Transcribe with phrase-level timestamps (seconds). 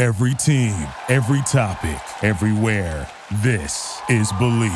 [0.00, 0.74] Every team,
[1.08, 3.06] every topic, everywhere.
[3.42, 4.70] This is Believe.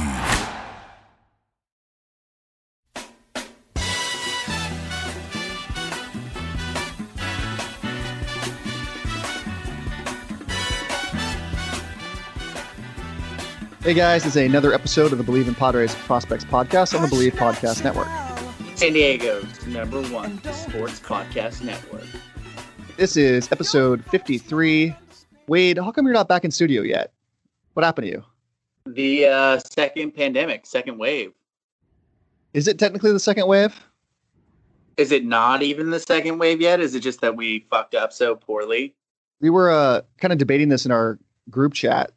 [13.81, 17.33] Hey guys, it's another episode of the Believe in Padres Prospects podcast on the Believe
[17.33, 18.09] Podcast Network.
[18.77, 22.05] San Diego's number one sports podcast network.
[22.99, 24.95] This is episode 53
[25.49, 27.13] Wade, how come you're not back in studio yet?
[27.75, 28.25] What happened to you?
[28.87, 31.33] The uh, second pandemic, second wave.
[32.55, 33.79] Is it technically the second wave?
[34.97, 36.81] Is it not even the second wave yet?
[36.81, 38.95] Is it just that we fucked up so poorly?
[39.41, 41.19] We were uh, kind of debating this in our
[41.51, 42.13] group chat.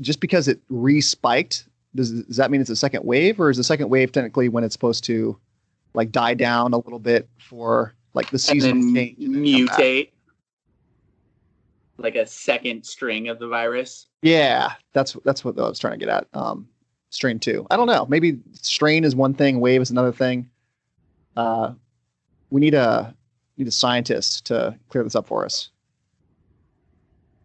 [0.00, 3.64] Just because it respiked, does, does that mean it's a second wave, or is the
[3.64, 5.38] second wave technically when it's supposed to
[5.94, 10.10] like die down a little bit for like the season change and mutate?
[12.02, 14.06] like a second string of the virus.
[14.22, 16.26] Yeah, that's that's what I was trying to get at.
[16.34, 16.68] Um,
[17.10, 17.66] strain two.
[17.70, 18.06] I don't know.
[18.08, 20.48] Maybe strain is one thing, wave is another thing.
[21.36, 21.72] Uh,
[22.50, 23.14] we need a
[23.56, 25.70] need a scientist to clear this up for us.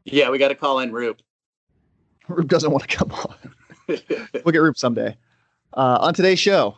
[0.06, 1.20] Yeah, we got to call in Rube.
[2.28, 3.36] Rube doesn't want to come on.
[4.44, 5.16] we'll get Rube someday.
[5.74, 6.78] Uh, on today's show,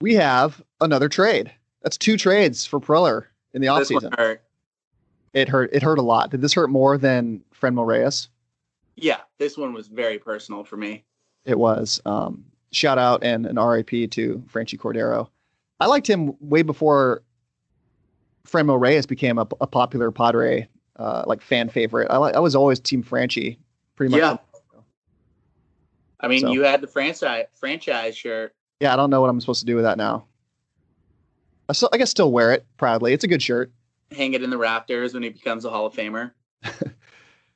[0.00, 1.50] we have another trade.
[1.82, 4.00] That's two trades for Preller in the offseason.
[4.10, 4.38] season
[5.34, 5.70] it hurt.
[5.72, 6.30] It hurt a lot.
[6.30, 8.28] Did this hurt more than Franmil Reyes?
[8.96, 11.04] Yeah, this one was very personal for me.
[11.44, 12.00] It was.
[12.06, 15.28] Um, shout out and an RIP to Franchy Cordero.
[15.80, 17.22] I liked him way before
[18.48, 22.08] Franmil Reyes became a, a popular Padre uh, like fan favorite.
[22.08, 23.58] I, I was always Team Franchy,
[23.96, 24.20] pretty much.
[24.20, 24.36] Yeah.
[26.20, 26.52] I mean, so.
[26.52, 28.54] you had the franchise franchise shirt.
[28.80, 30.24] Yeah, I don't know what I'm supposed to do with that now.
[31.68, 33.12] I, still, I guess, still wear it proudly.
[33.12, 33.72] It's a good shirt
[34.14, 36.30] hang it in the rafters when he becomes a Hall of Famer.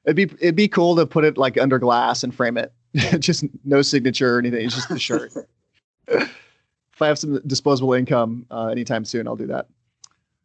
[0.05, 2.73] it'd be it'd be cool to put it like under glass and frame it.
[3.19, 4.67] just no signature or anything.
[4.67, 5.31] It's just the shirt.
[6.09, 6.31] if
[7.01, 9.67] I have some disposable income uh, anytime soon, I'll do that.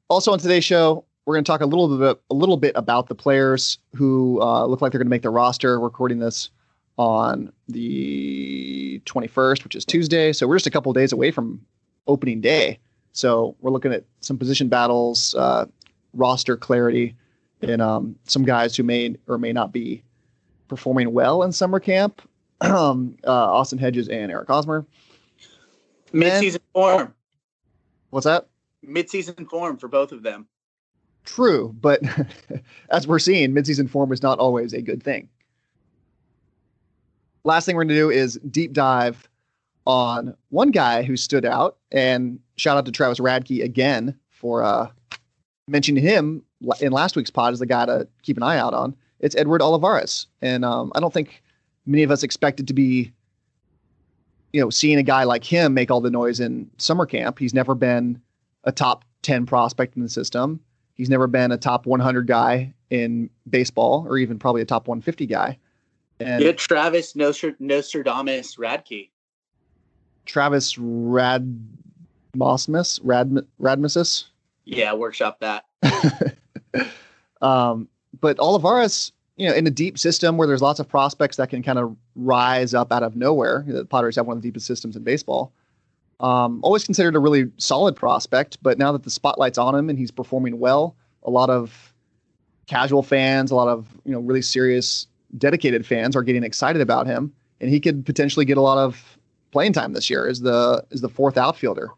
[0.09, 3.07] Also on today's show, we're going to talk a little bit a little bit about
[3.07, 5.80] the players who uh, look like they're going to make the roster.
[5.80, 6.50] We're recording this
[6.97, 11.59] on the 21st, which is Tuesday, so we're just a couple days away from
[12.06, 12.78] opening day.
[13.13, 15.66] So we're looking at some position battles, uh,
[16.13, 17.16] roster clarity
[17.62, 20.03] in um, some guys who may or may not be
[20.68, 22.22] performing well in summer camp.
[22.62, 24.85] Um, uh, Austin Hedges and Eric Osmer.
[26.13, 27.13] Midseason form.
[28.12, 28.47] What's that?
[28.88, 30.47] Midseason form for both of them.
[31.25, 32.00] True, but
[32.90, 35.28] as we're seeing, midseason form is not always a good thing.
[37.44, 39.28] Last thing we're going to do is deep dive
[39.85, 44.88] on one guy who stood out, and shout out to Travis Radke again for uh,
[45.68, 46.44] mentioned him
[46.81, 48.96] in last week's pod as the guy to keep an eye out on.
[49.19, 51.41] It's Edward Olivares, and um, I don't think
[51.85, 53.12] many of us expected to be,
[54.51, 57.40] you know, seeing a guy like him make all the noise in summer camp.
[57.40, 58.22] He's never been
[58.66, 60.59] a top ten prospect in the system.
[60.96, 65.25] He's never been a top 100 guy in baseball, or even probably a top 150
[65.25, 65.57] guy.
[66.19, 69.09] And yeah, Travis Nostr- Nostradamus Radke.
[70.25, 71.59] Travis Rad
[72.38, 74.25] Mosmus Rad Radmusis
[74.66, 75.66] yeah, workshop that.
[77.41, 77.88] um,
[78.22, 81.62] but Olivares, you know, in a deep system where there's lots of prospects that can
[81.63, 83.66] kind of rise up out of nowhere.
[83.68, 85.51] The Padres have one of the deepest systems in baseball.
[86.19, 90.00] Um, always considered a really solid prospect, but now that the spotlight's on him and
[90.00, 91.94] he's performing well, a lot of
[92.68, 95.07] casual fans, a lot of you know really serious,
[95.38, 99.18] dedicated fans are getting excited about him, and he could potentially get a lot of
[99.51, 101.89] playing time this year as the as the fourth outfielder.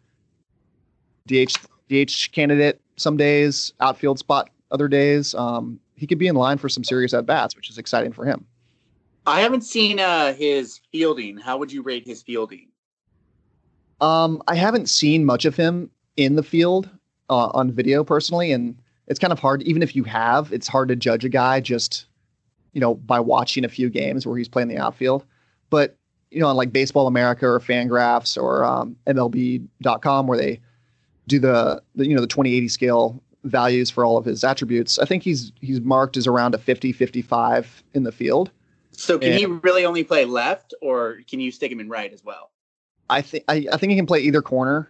[1.28, 1.58] DH
[1.90, 5.36] DH candidate some days, outfield spot other days.
[5.36, 8.26] Um, he could be in line for some serious at bats, which is exciting for
[8.26, 8.46] him.
[9.28, 11.38] I haven't seen uh, his fielding.
[11.38, 12.70] How would you rate his fielding?
[14.02, 16.90] Um, I haven't seen much of him in the field
[17.30, 18.78] uh, on video personally, and
[19.08, 19.64] it's kind of hard.
[19.64, 22.06] Even if you have, it's hard to judge a guy just
[22.74, 25.26] you know by watching a few games where he's playing the outfield.
[25.70, 25.98] But
[26.30, 30.60] you know, on like Baseball America or Fangraphs or um, MLB.com, where they
[31.28, 35.00] do the, the you know the 2080 scale values for all of his attributes.
[35.00, 38.52] I think he's he's marked as around a 50 55 in the field.
[38.92, 42.14] So can and he really only play left or can you stick him in right
[42.14, 42.52] as well?
[43.10, 44.90] I think I, I think he can play either corner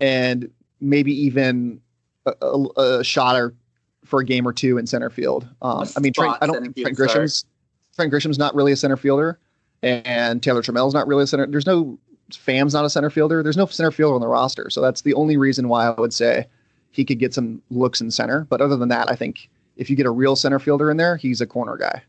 [0.00, 0.50] and
[0.80, 1.80] maybe even
[2.26, 2.64] a, a,
[3.00, 3.54] a shot or
[4.04, 5.46] for a game or two in center field.
[5.62, 7.44] Um, I mean Trent, I don't think Trent Grisham's
[7.96, 9.38] Trent Grisham's not really a center fielder
[9.82, 11.46] and Taylor Trammell's not really a center.
[11.46, 11.98] There's no
[12.32, 13.42] Fam's not a center fielder.
[13.42, 16.14] There's no center fielder on the roster, so that's the only reason why I would
[16.14, 16.46] say
[16.92, 18.46] he could get some looks in center.
[18.48, 21.16] But other than that, I think if you get a real center fielder in there,
[21.16, 22.02] he's a corner guy.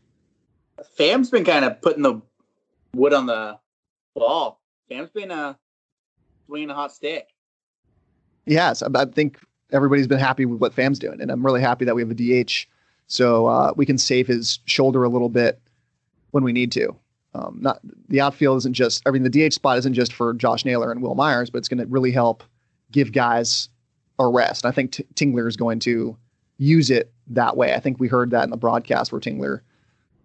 [0.96, 2.20] Fam's been kind of putting the
[2.94, 3.58] wood on the
[4.14, 4.60] ball.
[4.88, 5.54] Fam's been uh,
[6.46, 7.26] swinging a hot stick.
[8.46, 9.38] Yes, I, I think
[9.72, 12.44] everybody's been happy with what Fam's doing, and I'm really happy that we have a
[12.44, 12.64] DH,
[13.08, 15.60] so uh, we can save his shoulder a little bit
[16.30, 16.96] when we need to
[17.36, 19.02] um, not the outfield isn't just.
[19.06, 21.68] I mean, the DH spot isn't just for Josh Naylor and Wil Myers, but it's
[21.68, 22.42] going to really help
[22.92, 23.68] give guys
[24.18, 24.64] a rest.
[24.64, 26.16] And I think T- Tingler is going to
[26.58, 27.74] use it that way.
[27.74, 29.60] I think we heard that in the broadcast where Tingler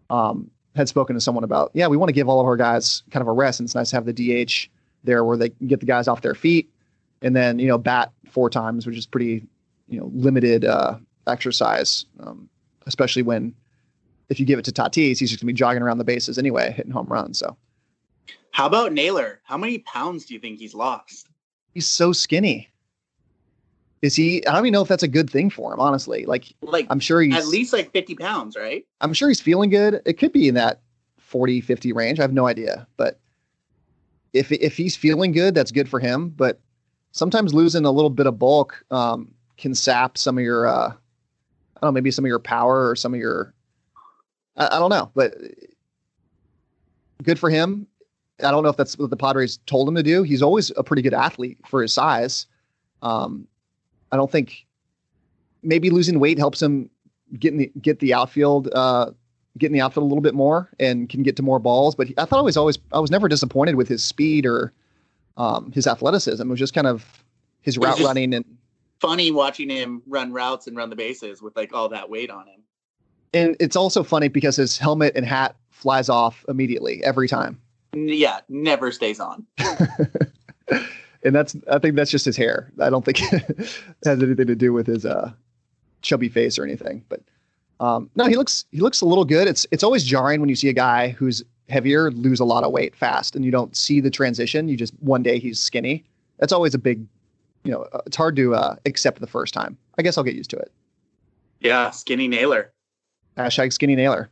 [0.10, 3.04] um, had spoken to someone about, yeah, we want to give all of our guys
[3.12, 4.13] kind of a rest, and it's nice to have the
[4.46, 4.68] DH
[5.04, 6.69] there where they get the guys off their feet,
[7.22, 9.46] and then you know bat four times, which is pretty
[9.90, 10.96] you know limited uh,
[11.28, 12.48] exercise, um,
[12.86, 13.54] especially when
[14.31, 16.72] if you give it to Tatis, he's just gonna be jogging around the bases anyway,
[16.72, 17.38] hitting home runs.
[17.38, 17.56] So,
[18.51, 19.42] how about Naylor?
[19.44, 21.28] How many pounds do you think he's lost?
[21.74, 22.69] He's so skinny.
[24.01, 24.45] Is he?
[24.48, 26.25] I don't even know if that's a good thing for him, honestly.
[26.25, 28.86] Like, like I'm sure he's at least like 50 pounds, right?
[29.01, 30.01] I'm sure he's feeling good.
[30.06, 30.80] It could be in that
[31.18, 32.19] 40, 50 range.
[32.19, 33.19] I have no idea, but
[34.34, 36.30] if if he's feeling good, that's good for him.
[36.30, 36.60] But
[37.12, 40.92] sometimes losing a little bit of bulk um, can sap some of your, uh, I
[41.81, 43.54] don't know, maybe some of your power or some of your
[44.57, 45.36] I, I don't know, but
[47.24, 47.88] good for him.
[48.44, 50.24] I don't know if that's what the Padres told him to do.
[50.24, 52.48] He's always a pretty good athlete for his size.
[53.03, 53.48] Um,
[54.12, 54.65] I don't think
[55.63, 56.89] maybe losing weight helps him
[57.39, 59.12] get in the get the outfield uh,
[59.59, 61.94] get in the outfield a little bit more and can get to more balls.
[61.95, 64.74] But he, I thought I was always I was never disappointed with his speed or
[65.38, 66.42] um, his athleticism.
[66.42, 67.24] It was just kind of
[67.62, 68.44] his route running and
[69.00, 72.48] funny watching him run routes and run the bases with like all that weight on
[72.48, 72.61] him
[73.33, 77.60] and it's also funny because his helmet and hat flies off immediately every time.
[77.94, 79.45] Yeah, never stays on.
[81.24, 82.72] and that's I think that's just his hair.
[82.81, 83.45] I don't think it
[84.06, 85.31] has anything to do with his uh,
[86.01, 87.04] chubby face or anything.
[87.10, 87.22] But
[87.80, 89.48] um, no, he looks he looks a little good.
[89.48, 92.72] It's it's always jarring when you see a guy who's heavier lose a lot of
[92.72, 94.68] weight fast, and you don't see the transition.
[94.69, 96.04] You just one day he's skinny.
[96.39, 97.06] That's always a big,
[97.63, 99.77] you know, uh, it's hard to uh, accept the first time.
[100.00, 100.72] I guess I'll get used to it.
[101.60, 102.72] Yeah, skinny Naylor
[103.38, 104.30] hashtag skinny nailer.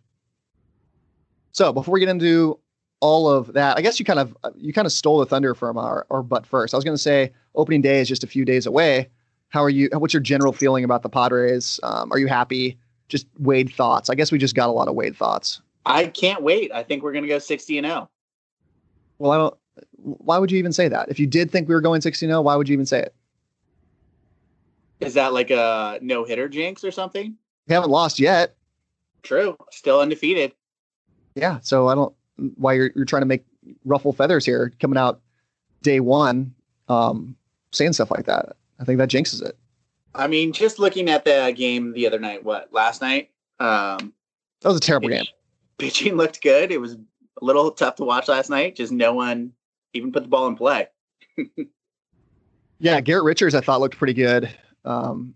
[1.51, 2.60] So before we get into
[3.01, 5.78] all of that, I guess you kind of you kind of stole the thunder from
[5.78, 6.74] our our butt first.
[6.74, 9.10] I was going to say opening day is just a few days away.
[9.50, 9.90] How are you?
[9.94, 11.80] What's your general feeling about the Padres?
[11.84, 12.78] Um, are you happy?
[13.07, 14.10] Just Wade thoughts.
[14.10, 15.62] I guess we just got a lot of Wade thoughts.
[15.86, 16.72] I can't wait.
[16.72, 18.10] I think we're going to go sixty and zero.
[18.10, 18.10] Oh.
[19.18, 19.56] Well, I don't.
[20.02, 21.10] Why would you even say that?
[21.10, 22.86] If you did think we were going sixty and zero, oh, why would you even
[22.86, 23.16] say it?
[25.00, 27.36] Is that like a no hitter jinx or something?
[27.68, 28.56] We haven't lost yet.
[29.24, 29.57] True.
[29.71, 30.54] Still undefeated.
[31.36, 31.60] Yeah.
[31.62, 32.13] So I don't
[32.56, 33.45] why you're you're trying to make
[33.86, 35.21] ruffle feathers here coming out
[35.81, 36.54] day one,
[36.88, 37.36] um,
[37.71, 38.56] saying stuff like that.
[38.80, 39.57] I think that jinxes it.
[40.16, 43.30] I mean, just looking at the game the other night, what last night?
[43.60, 44.13] Um,
[44.62, 45.33] that was a terrible pitch, game.
[45.77, 46.71] Pitching looked good.
[46.71, 47.00] It was a
[47.45, 48.76] little tough to watch last night.
[48.76, 49.54] Just no one
[49.94, 50.88] even put the ball in play.
[52.80, 54.49] yeah, Garrett Richards I thought looked pretty good.
[54.83, 55.35] Um,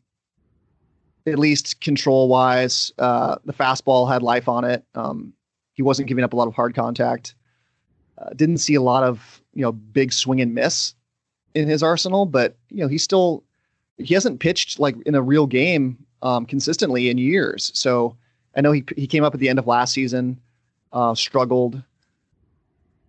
[1.25, 2.92] at least control wise.
[2.98, 4.84] Uh, the fastball had life on it.
[4.96, 5.34] Um,
[5.74, 7.36] he wasn't giving up a lot of hard contact.
[8.18, 10.94] Uh, didn't see a lot of you know big swing and miss
[11.56, 13.44] in his arsenal, but you know he's still
[13.98, 17.72] he hasn't pitched like in a real game um, consistently in years.
[17.74, 18.15] So
[18.56, 20.39] I know he he came up at the end of last season,
[20.92, 21.82] uh, struggled,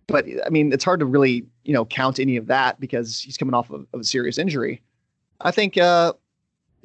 [0.07, 3.37] but I mean it's hard to really you know count any of that because he's
[3.37, 4.81] coming off of, of a serious injury.
[5.41, 6.13] I think uh,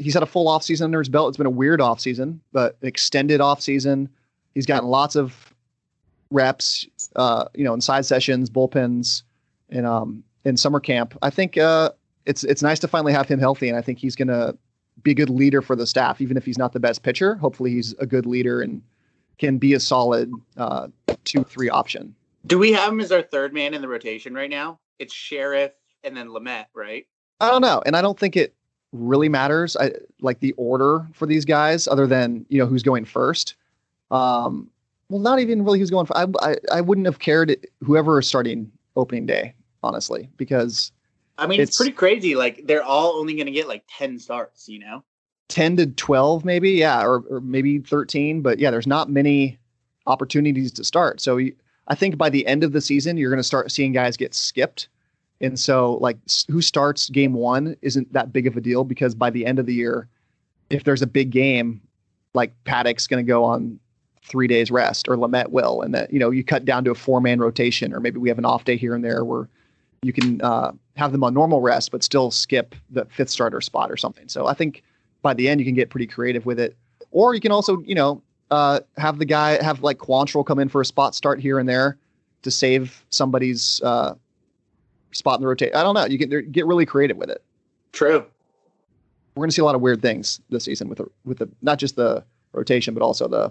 [0.00, 1.28] he's had a full offseason under his belt.
[1.28, 4.08] It's been a weird offseason, but extended offseason.
[4.54, 5.54] He's gotten lots of
[6.32, 9.22] reps, uh, you know, in side sessions, bullpens,
[9.68, 11.16] and um, in summer camp.
[11.22, 11.90] I think uh,
[12.26, 14.54] it's it's nice to finally have him healthy, and I think he's gonna
[15.02, 17.36] be a good leader for the staff, even if he's not the best pitcher.
[17.36, 18.82] Hopefully, he's a good leader and
[19.38, 20.88] can be a solid uh,
[21.24, 22.14] two three option.
[22.46, 24.78] Do we have him as our third man in the rotation right now?
[24.98, 25.72] It's Sheriff
[26.04, 27.06] and then Lamet, right?
[27.40, 28.54] I don't know, and I don't think it
[28.92, 29.76] really matters.
[29.76, 33.54] I, like the order for these guys, other than you know who's going first.
[34.10, 34.68] Um,
[35.08, 36.06] well, not even really who's going.
[36.06, 37.54] For, I, I I wouldn't have cared
[37.84, 40.92] whoever is starting opening day, honestly, because
[41.38, 42.34] I mean it's, it's pretty crazy.
[42.34, 45.02] Like they're all only going to get like ten starts, you know,
[45.48, 48.42] ten to twelve maybe, yeah, or, or maybe thirteen.
[48.42, 49.58] But yeah, there's not many
[50.06, 51.20] opportunities to start.
[51.20, 51.38] So
[51.88, 54.34] I think by the end of the season, you're going to start seeing guys get
[54.34, 54.88] skipped
[55.42, 56.18] and so, like,
[56.50, 59.64] who starts game one isn't that big of a deal because by the end of
[59.66, 60.06] the year,
[60.68, 61.80] if there's a big game,
[62.34, 63.80] like Paddack's going to go on
[64.22, 66.94] three days rest, or Lamet will, and that you know you cut down to a
[66.94, 69.48] four man rotation, or maybe we have an off day here and there where
[70.02, 73.90] you can uh, have them on normal rest but still skip the fifth starter spot
[73.90, 74.28] or something.
[74.28, 74.82] So I think
[75.22, 76.76] by the end you can get pretty creative with it,
[77.12, 80.68] or you can also you know uh, have the guy have like Quantrill come in
[80.68, 81.96] for a spot start here and there
[82.42, 84.14] to save somebody's uh,
[85.12, 85.74] spot in the rotation.
[85.74, 86.06] I don't know.
[86.06, 87.42] You can get really creative with it.
[87.92, 88.24] True.
[89.34, 91.48] We're going to see a lot of weird things this season with the with the
[91.62, 93.50] not just the rotation but also the.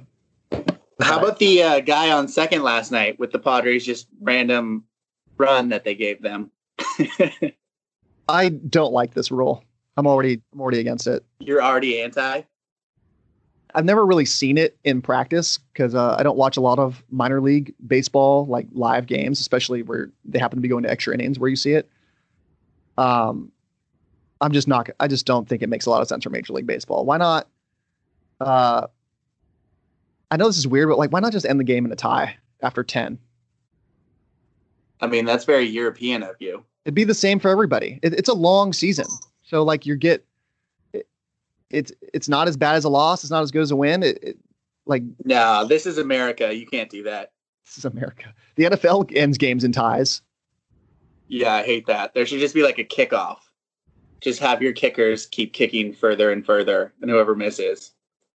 [1.01, 3.85] How uh, about the uh, guy on second last night with the Padres?
[3.85, 4.83] Just random
[5.37, 6.51] run that they gave them.
[8.29, 9.63] I don't like this rule.
[9.97, 11.23] I'm already I'm already against it.
[11.39, 12.41] You're already anti.
[13.75, 17.03] I've never really seen it in practice because uh, I don't watch a lot of
[17.11, 21.13] minor league baseball, like live games, especially where they happen to be going to extra
[21.13, 21.87] innings where you see it.
[22.97, 23.51] Um,
[24.41, 26.53] I'm just not, I just don't think it makes a lot of sense for Major
[26.53, 27.05] League Baseball.
[27.05, 27.47] Why not?
[28.41, 28.87] Uh,
[30.31, 31.95] I know this is weird, but like, why not just end the game in a
[31.95, 33.17] tie after 10?
[35.01, 36.63] I mean, that's very European of you.
[36.85, 37.99] It'd be the same for everybody.
[38.01, 39.07] It, it's a long season.
[39.43, 40.25] So, like, you get
[41.69, 43.23] it's it's not as bad as a loss.
[43.23, 44.03] It's not as good as a win.
[44.03, 44.37] It, it,
[44.85, 46.53] like no, this is America.
[46.53, 47.31] You can't do that.
[47.65, 48.33] This is America.
[48.55, 50.21] The NFL ends games in ties.
[51.27, 52.13] Yeah, I hate that.
[52.15, 53.37] There should just be like a kickoff.
[54.21, 57.91] Just have your kickers keep kicking further and further, and whoever misses.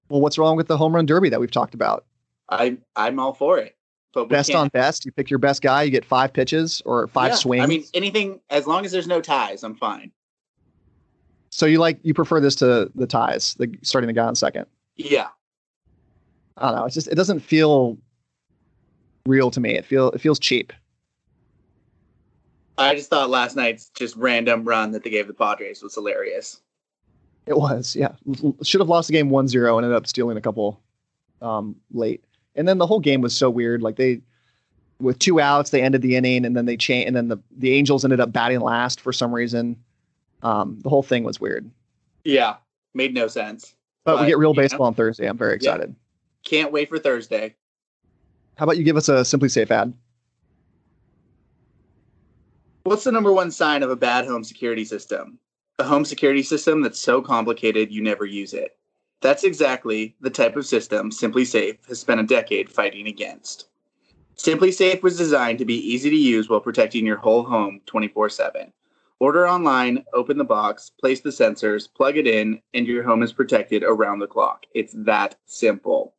[0.08, 2.04] Well, what's wrong with the home run derby that we've talked about?
[2.48, 3.76] I I'm all for it.
[4.12, 5.82] But best on best, you pick your best guy.
[5.82, 7.64] You get five pitches or five yeah, swings.
[7.64, 10.12] I mean, anything as long as there's no ties, I'm fine.
[11.56, 14.66] So you like you prefer this to the ties, the starting the guy on second.
[14.96, 15.28] Yeah.
[16.56, 16.84] I don't know.
[16.84, 17.96] It's just it doesn't feel
[19.25, 19.70] real to me.
[19.78, 20.73] It feel it feels cheap.
[22.76, 26.58] I just thought last night's just random run that they gave the Padres was hilarious.
[27.46, 28.16] It was, yeah.
[28.64, 30.82] Should have lost the game 1-0 and ended up stealing a couple
[31.40, 32.25] um, late.
[32.56, 33.80] And then the whole game was so weird.
[33.80, 34.23] Like they
[35.00, 37.73] with two outs, they ended the inning and then they changed and then the, the
[37.75, 39.76] Angels ended up batting last for some reason.
[40.44, 41.68] Um, the whole thing was weird.
[42.22, 42.56] Yeah,
[42.92, 43.74] made no sense.
[44.04, 44.84] But, but we get real baseball know.
[44.88, 45.26] on Thursday.
[45.26, 45.88] I'm very excited.
[46.44, 46.48] Yeah.
[46.48, 47.54] Can't wait for Thursday.
[48.56, 49.94] How about you give us a SimpliSafe ad?
[52.84, 55.38] What's the number one sign of a bad home security system?
[55.78, 58.76] A home security system that's so complicated you never use it.
[59.22, 63.68] That's exactly the type of system SimpliSafe has spent a decade fighting against.
[64.36, 68.70] SimpliSafe was designed to be easy to use while protecting your whole home 24 7.
[69.21, 73.33] Order online, open the box, place the sensors, plug it in, and your home is
[73.33, 74.66] protected around the clock.
[74.75, 76.14] It's that simple.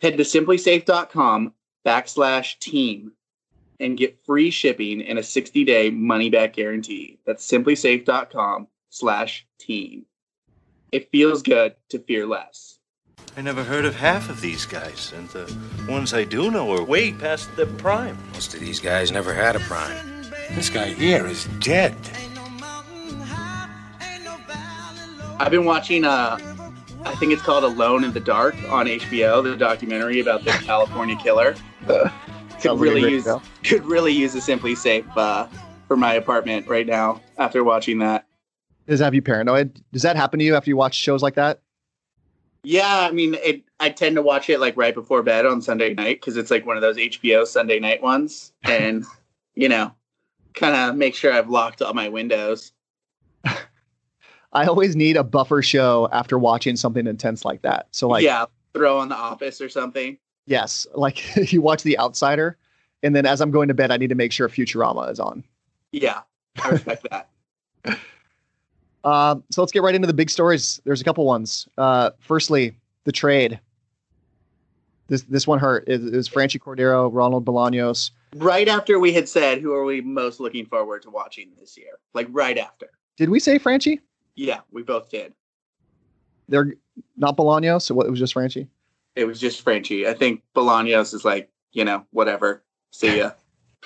[0.00, 1.52] Head to simplisafe.com
[1.84, 3.12] backslash team
[3.80, 7.18] and get free shipping and a 60-day money-back guarantee.
[7.26, 10.06] That's simplisafe.com slash team.
[10.92, 12.78] It feels good to fear less.
[13.36, 15.56] I never heard of half of these guys, and the
[15.90, 18.18] ones I do know are way past their prime.
[18.32, 20.09] Most of these guys never had a prime.
[20.54, 21.94] This guy here is dead.
[25.38, 26.38] I've been watching, uh,
[27.04, 31.14] I think it's called Alone in the Dark on HBO, the documentary about the California
[31.16, 31.54] killer.
[31.88, 32.10] Uh,
[32.60, 33.28] could really use
[33.62, 35.46] could really use a SimpliSafe uh,
[35.86, 38.26] for my apartment right now after watching that.
[38.88, 39.80] Does that have you paranoid?
[39.92, 41.60] Does that happen to you after you watch shows like that?
[42.64, 45.94] Yeah, I mean, it, I tend to watch it like right before bed on Sunday
[45.94, 49.04] night because it's like one of those HBO Sunday night ones, and
[49.54, 49.92] you know,
[50.54, 52.72] kind of make sure I've locked all my windows.
[53.44, 57.86] I always need a buffer show after watching something intense like that.
[57.92, 60.18] So like yeah, throw on The Office or something.
[60.46, 62.56] Yes, like you watch The Outsider,
[63.02, 65.44] and then as I'm going to bed, I need to make sure Futurama is on.
[65.92, 66.20] Yeah,
[66.62, 67.28] I respect that.
[69.02, 70.80] Um, so let's get right into the big stories.
[70.84, 71.66] There's a couple ones.
[71.78, 73.58] Uh, firstly, the trade.
[75.08, 75.84] This this one hurt.
[75.88, 80.00] It, it was Franchy Cordero, Ronald Bolaños, right after we had said who are we
[80.00, 82.86] most looking forward to watching this year, like right after.
[83.16, 84.00] Did we say Franchy?
[84.36, 85.34] Yeah, we both did.
[86.48, 86.74] They're
[87.16, 88.06] not Bolaños, so what?
[88.06, 88.66] It was just Franchy.
[89.16, 90.06] It was just Franchy.
[90.06, 92.62] I think Bolaños is like you know whatever.
[92.92, 93.32] See ya.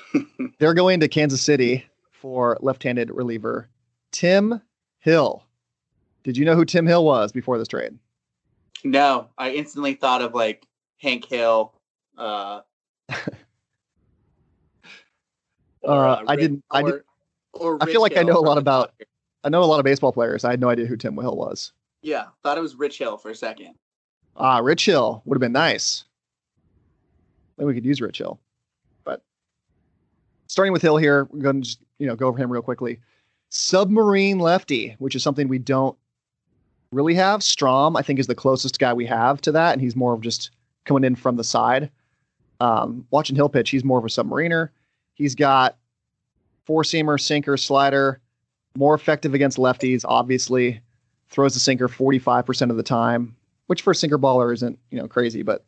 [0.58, 3.68] They're going to Kansas City for left-handed reliever
[4.12, 4.60] Tim
[5.00, 5.44] Hill.
[6.22, 7.98] Did you know who Tim Hill was before this trade?
[8.82, 10.66] No, I instantly thought of like
[10.98, 11.74] Hank Hill,
[12.16, 12.60] uh,
[15.86, 16.64] uh, I didn't.
[16.72, 16.94] Or, I did.
[17.54, 18.94] Or I feel like Hill I know a lot about.
[19.44, 20.44] I know a lot of baseball players.
[20.44, 21.72] I had no idea who Tim Hill was.
[22.02, 23.74] Yeah, thought it was Rich Hill for a second.
[24.36, 26.04] Ah, Rich Hill would have been nice.
[27.56, 28.40] Then we could use Rich Hill,
[29.04, 29.22] but
[30.48, 32.98] starting with Hill here, we're going to just you know go over him real quickly.
[33.50, 35.96] Submarine lefty, which is something we don't
[36.90, 37.40] really have.
[37.40, 40.20] Strahm, I think, is the closest guy we have to that, and he's more of
[40.20, 40.50] just
[40.84, 41.90] coming in from the side.
[42.60, 44.70] Um, watching Hill pitch, he's more of a submariner.
[45.14, 45.76] He's got
[46.64, 48.20] four seamer, sinker, slider,
[48.76, 50.80] more effective against lefties, obviously.
[51.30, 53.34] Throws the sinker 45% of the time,
[53.66, 55.64] which for a sinker baller isn't, you know, crazy, but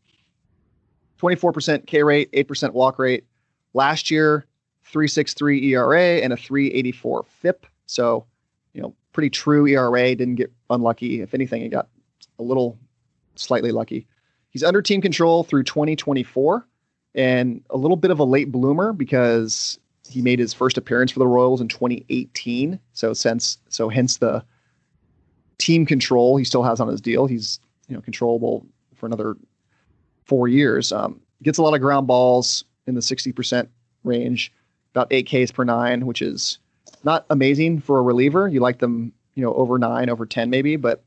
[1.20, 3.24] 24% K rate, 8% walk rate.
[3.72, 4.44] Last year,
[4.84, 7.66] 363 ERA and a 384 FIP.
[7.86, 8.26] So,
[8.74, 10.14] you know, pretty true ERA.
[10.14, 11.20] Didn't get unlucky.
[11.22, 11.88] If anything, he got
[12.38, 12.78] a little
[13.34, 14.06] slightly lucky.
[14.50, 16.66] He's under team control through 2024
[17.16, 21.18] and a little bit of a late bloomer because he made his first appearance for
[21.18, 22.78] the Royals in 2018.
[22.92, 24.44] So since so hence the
[25.58, 27.26] team control he still has on his deal.
[27.26, 27.58] He's
[27.88, 29.36] you know controllable for another
[30.24, 30.92] four years.
[30.92, 33.68] Um, gets a lot of ground balls in the 60%
[34.04, 34.52] range,
[34.94, 36.58] about eight Ks per nine, which is
[37.02, 38.46] not amazing for a reliever.
[38.48, 41.04] You like them, you know, over nine, over 10 maybe, but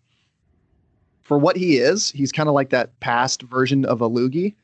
[1.22, 4.56] for what he is, he's kind of like that past version of a loogie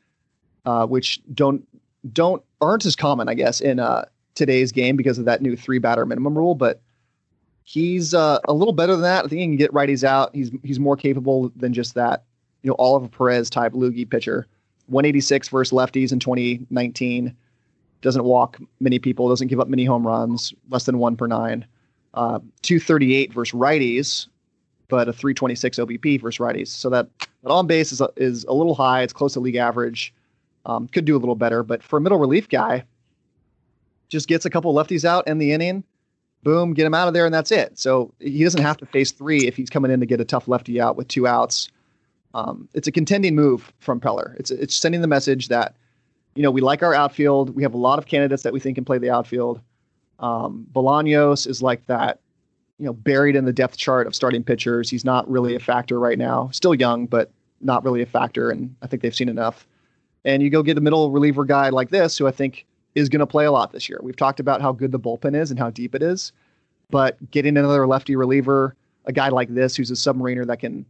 [0.66, 1.66] uh, which don't
[2.12, 4.04] don't aren't as common, I guess, in uh,
[4.34, 6.54] today's game because of that new three batter minimum rule.
[6.56, 6.82] But
[7.62, 9.24] he's uh, a little better than that.
[9.24, 10.34] I think he can get righties out.
[10.34, 12.24] He's he's more capable than just that.
[12.62, 14.46] You know, Oliver Perez type loogie pitcher,
[14.86, 17.34] 186 versus lefties in 2019.
[18.02, 19.28] Doesn't walk many people.
[19.28, 20.52] Doesn't give up many home runs.
[20.68, 21.64] Less than one per nine.
[22.14, 24.26] Uh, 238 versus righties,
[24.88, 26.68] but a 326 OBP versus righties.
[26.68, 29.02] So that that on base is a, is a little high.
[29.02, 30.12] It's close to league average.
[30.66, 32.84] Um, could do a little better, but for a middle relief guy,
[34.08, 35.84] just gets a couple lefties out in the inning,
[36.42, 37.78] boom, get him out of there, and that's it.
[37.78, 40.48] So he doesn't have to face three if he's coming in to get a tough
[40.48, 41.68] lefty out with two outs.
[42.34, 44.36] Um, it's a contending move from Preller.
[44.40, 45.76] It's it's sending the message that
[46.34, 47.50] you know we like our outfield.
[47.54, 49.60] We have a lot of candidates that we think can play the outfield.
[50.18, 52.18] Um, Bolaños is like that,
[52.80, 54.90] you know, buried in the depth chart of starting pitchers.
[54.90, 56.48] He's not really a factor right now.
[56.52, 58.50] Still young, but not really a factor.
[58.50, 59.64] And I think they've seen enough
[60.26, 63.20] and you go get a middle reliever guy like this, who I think is going
[63.20, 64.00] to play a lot this year.
[64.02, 66.32] We've talked about how good the bullpen is and how deep it is,
[66.90, 68.74] but getting another lefty reliever,
[69.06, 70.84] a guy like this who's a submariner that can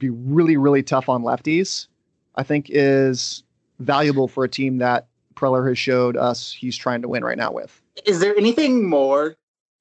[0.00, 1.86] be really, really tough on lefties,
[2.34, 3.44] I think is
[3.78, 7.52] valuable for a team that Preller has showed us he's trying to win right now
[7.52, 7.80] with.
[8.06, 9.36] Is there anything more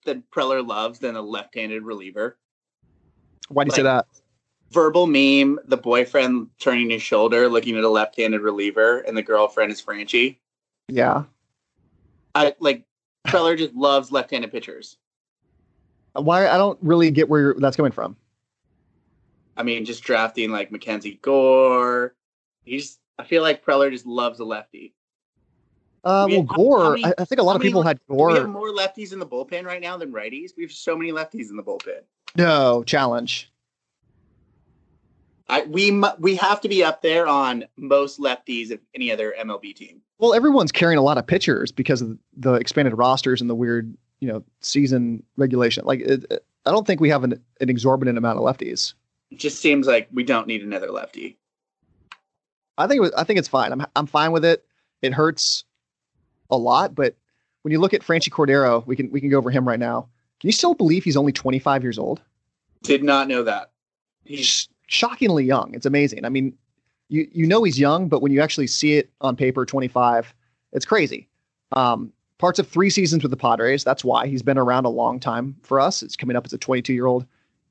[0.05, 2.37] that Preller loves than a left-handed reliever?
[3.47, 4.05] Why do you like, say that?
[4.71, 9.71] verbal meme the boyfriend turning his shoulder looking at a left-handed reliever and the girlfriend
[9.71, 10.37] is franchy
[10.89, 11.23] yeah
[12.35, 12.83] i like
[13.27, 14.97] Preller just loves left-handed pitchers
[16.13, 18.15] why i don't really get where that's coming from
[19.55, 22.13] i mean just drafting like mackenzie gore
[22.65, 24.93] he's i feel like preller just loves a lefty
[26.03, 26.89] uh, we well, Gore.
[26.91, 28.27] many, I think a lot of people had Gore.
[28.27, 30.51] We have more lefties in the bullpen right now than righties.
[30.55, 31.99] We have so many lefties in the bullpen.
[32.37, 33.51] No challenge.
[35.49, 39.73] I, we we have to be up there on most lefties of any other MLB
[39.75, 40.01] team.
[40.19, 43.95] Well, everyone's carrying a lot of pitchers because of the expanded rosters and the weird,
[44.19, 45.85] you know, season regulation.
[45.85, 48.93] Like, it, it, I don't think we have an, an exorbitant amount of lefties.
[49.31, 51.37] It just seems like we don't need another lefty.
[52.77, 53.71] I think was, I think it's fine.
[53.71, 54.65] I'm I'm fine with it.
[55.01, 55.63] It hurts
[56.49, 57.15] a lot, but
[57.61, 60.09] when you look at Franchy Cordero, we can we can go over him right now.
[60.39, 62.21] Can you still believe he's only 25 years old?
[62.83, 63.71] Did not know that.
[64.23, 65.73] He's shockingly young.
[65.73, 66.25] It's amazing.
[66.25, 66.53] I mean,
[67.09, 70.33] you you know he's young, but when you actually see it on paper, 25,
[70.73, 71.29] it's crazy.
[71.73, 73.83] Um, parts of three seasons with the Padres.
[73.83, 76.01] That's why he's been around a long time for us.
[76.03, 77.25] It's coming up as a 22 year old.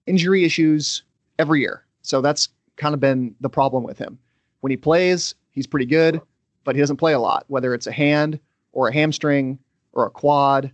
[0.06, 1.02] Injury issues
[1.38, 4.18] every year, so that's kind of been the problem with him.
[4.60, 6.20] When he plays, he's pretty good,
[6.64, 7.44] but he doesn't play a lot.
[7.48, 8.38] Whether it's a hand
[8.72, 9.58] or a hamstring
[9.92, 10.70] or a quad,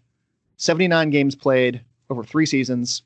[0.58, 3.02] 79 games played over three seasons.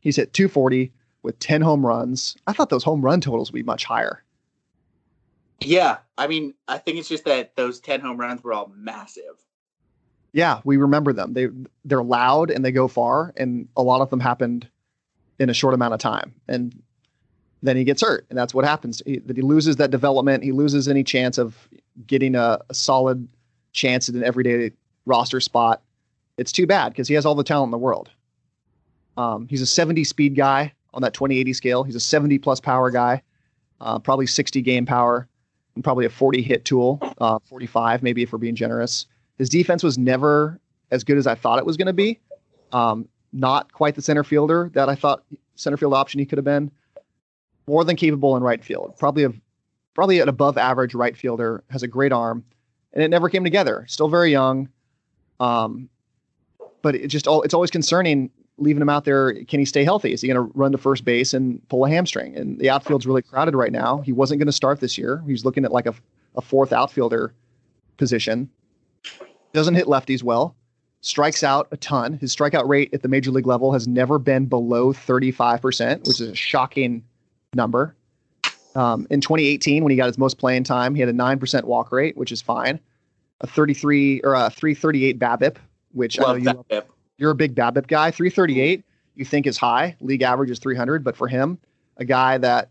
[0.00, 0.90] He's hit 240,
[1.22, 2.36] with 10 home runs.
[2.46, 4.22] I thought those home run totals would be much higher.
[5.60, 5.98] Yeah.
[6.16, 9.42] I mean, I think it's just that those 10 home runs were all massive.
[10.32, 11.32] Yeah, we remember them.
[11.32, 11.48] They
[11.84, 14.68] they're loud and they go far and a lot of them happened
[15.40, 16.32] in a short amount of time.
[16.46, 16.72] And
[17.64, 19.02] then he gets hurt and that's what happens.
[19.04, 21.68] He, that he loses that development, he loses any chance of
[22.06, 23.26] getting a, a solid
[23.72, 24.70] chance at an everyday
[25.04, 25.82] roster spot.
[26.38, 28.08] It's too bad because he has all the talent in the world.
[29.16, 31.82] Um, he's a 70 speed guy on that 2080 scale.
[31.84, 33.22] He's a 70 plus power guy,
[33.80, 35.28] uh, probably 60 game power,
[35.74, 39.06] and probably a 40 hit tool, uh, 45 maybe if we're being generous.
[39.38, 42.18] His defense was never as good as I thought it was going to be.
[42.72, 45.22] Um, not quite the center fielder that I thought
[45.54, 46.70] center field option he could have been.
[47.66, 48.94] More than capable in right field.
[48.98, 49.32] Probably a
[49.94, 51.62] probably an above average right fielder.
[51.70, 52.42] Has a great arm,
[52.92, 53.84] and it never came together.
[53.88, 54.68] Still very young.
[55.38, 55.88] Um,
[56.82, 58.28] but it just all it's always concerning
[58.60, 60.12] leaving him out there, can he stay healthy?
[60.12, 62.36] Is he going to run to first base and pull a hamstring?
[62.36, 63.98] And the outfield's really crowded right now.
[64.02, 65.22] He wasn't going to start this year.
[65.26, 65.94] He's looking at like a,
[66.36, 67.32] a fourth outfielder
[67.96, 68.48] position.
[69.52, 70.54] Doesn't hit lefties well,
[71.00, 72.12] strikes out a ton.
[72.14, 76.28] His strikeout rate at the major league level has never been below 35%, which is
[76.28, 77.02] a shocking
[77.54, 77.96] number.
[78.76, 81.90] Um, in 2018, when he got his most playing time, he had a 9% walk
[81.90, 82.78] rate, which is fine.
[83.40, 85.56] A 33 or a 338 BABIP,
[85.92, 86.72] which Love I know you BABIP.
[86.74, 86.84] Love.
[87.20, 88.10] You're a big BABIP guy.
[88.10, 88.82] 338
[89.14, 89.94] you think is high.
[90.00, 91.58] League average is 300, but for him,
[91.98, 92.70] a guy that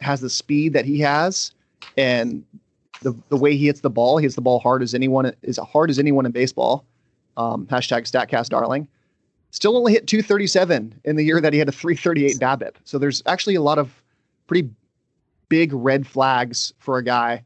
[0.00, 1.52] has the speed that he has
[1.98, 2.42] and
[3.02, 5.58] the, the way he hits the ball, he hits the ball hard as anyone is
[5.58, 6.84] hard as anyone in baseball.
[7.36, 8.88] Um, hashtag Statcast Darling.
[9.50, 12.76] Still only hit 237 in the year that he had a 338 BABIP.
[12.84, 14.02] So there's actually a lot of
[14.46, 14.70] pretty
[15.50, 17.44] big red flags for a guy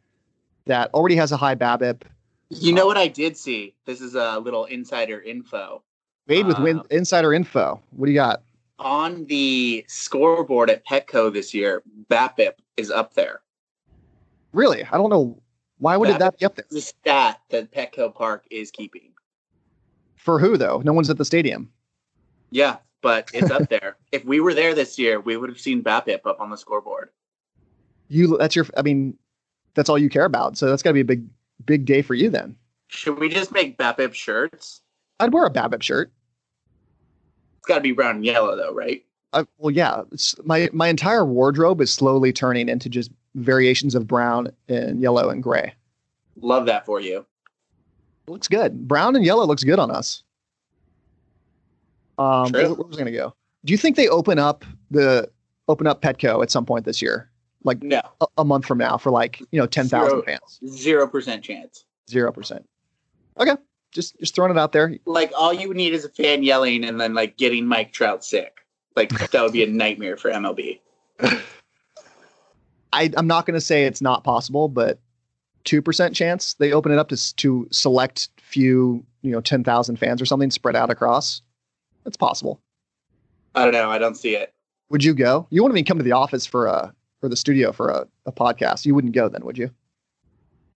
[0.66, 2.02] that already has a high BABIP.
[2.50, 3.74] You know um, what I did see?
[3.86, 5.82] This is a little insider info.
[6.26, 7.80] Made with um, insider info.
[7.90, 8.42] What do you got?
[8.78, 13.40] On the scoreboard at Petco this year, BAPIP is up there.
[14.52, 14.84] Really?
[14.84, 15.38] I don't know.
[15.78, 16.64] Why would that be up there?
[16.70, 19.10] The stat that Petco Park is keeping.
[20.16, 20.80] For who, though?
[20.82, 21.70] No one's at the stadium.
[22.50, 23.96] Yeah, but it's up there.
[24.12, 27.08] If we were there this year, we would have seen BAPIP up on the scoreboard.
[28.06, 29.18] You that's your I mean,
[29.74, 30.56] that's all you care about.
[30.56, 31.24] So that's gotta be a big
[31.66, 32.54] big day for you then.
[32.86, 34.82] Should we just make BAPIP shirts?
[35.18, 36.12] I'd wear a BAPIP shirt.
[37.64, 39.02] It's got to be brown and yellow, though, right?
[39.32, 40.02] Uh, well, yeah.
[40.44, 45.42] my my entire wardrobe is slowly turning into just variations of brown and yellow and
[45.42, 45.72] gray.
[46.42, 47.24] Love that for you.
[48.28, 48.86] It looks good.
[48.86, 50.22] Brown and yellow looks good on us.
[52.18, 52.74] Um, True.
[52.74, 53.34] where was I going to go?
[53.64, 55.30] Do you think they open up the
[55.66, 57.30] open up Petco at some point this year?
[57.64, 60.60] Like no, a, a month from now for like you know ten thousand fans.
[60.66, 61.86] Zero percent chance.
[62.10, 62.66] Zero percent.
[63.40, 63.56] Okay,
[63.94, 64.96] just just throwing it out there.
[65.06, 68.66] Like all you need is a fan yelling and then like getting Mike Trout sick.
[68.94, 70.80] Like that would be a nightmare for MLB.
[72.92, 74.98] I, am not going to say it's not possible, but
[75.62, 79.96] two percent chance they open it up to to select few, you know, ten thousand
[79.98, 81.40] fans or something spread out across.
[82.04, 82.60] It's possible.
[83.54, 83.90] I don't know.
[83.90, 84.52] I don't see it.
[84.90, 85.46] Would you go?
[85.50, 88.32] You wouldn't even come to the office for a for the studio for a, a
[88.32, 88.84] podcast.
[88.84, 89.70] You wouldn't go then, would you?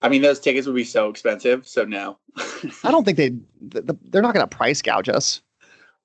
[0.01, 1.67] I mean, those tickets would be so expensive.
[1.67, 2.17] So no,
[2.83, 3.31] I don't think they
[3.61, 5.41] they're not going to price gouge us.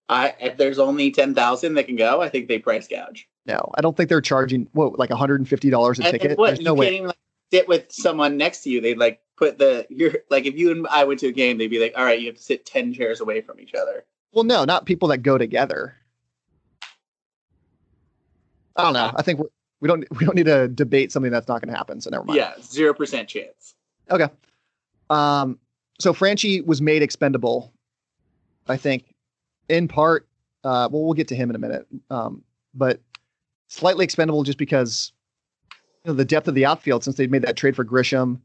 [0.09, 3.29] I if there's only ten thousand that can go, I think they price gouge.
[3.47, 6.13] No, I don't think they're charging what like one hundred and fifty dollars a and
[6.13, 6.37] ticket.
[6.37, 6.95] What, there's no way.
[6.97, 7.17] Even, like,
[7.53, 8.81] sit with someone next to you.
[8.83, 11.69] They'd like put the you're like if you and I went to a game, they'd
[11.69, 14.05] be like, all right, you have to sit ten chairs away from each other.
[14.35, 15.95] Well, no, not people that go together.
[18.77, 19.13] I don't know.
[19.15, 19.47] I think we're,
[19.81, 22.01] we don't, we don't need to debate something that's not going to happen.
[22.01, 22.39] So never mind.
[22.39, 23.77] Yeah, zero percent chance.
[24.11, 24.29] Okay.
[25.11, 25.59] Um,
[25.99, 27.73] so Franchy was made expendable,
[28.69, 29.15] I think,
[29.69, 30.27] in part.
[30.63, 32.43] Uh, well, we'll get to him in a minute, um,
[32.75, 33.01] but
[33.69, 35.13] slightly expendable just because
[36.05, 38.41] you know, the depth of the outfield since they made that trade for Grisham,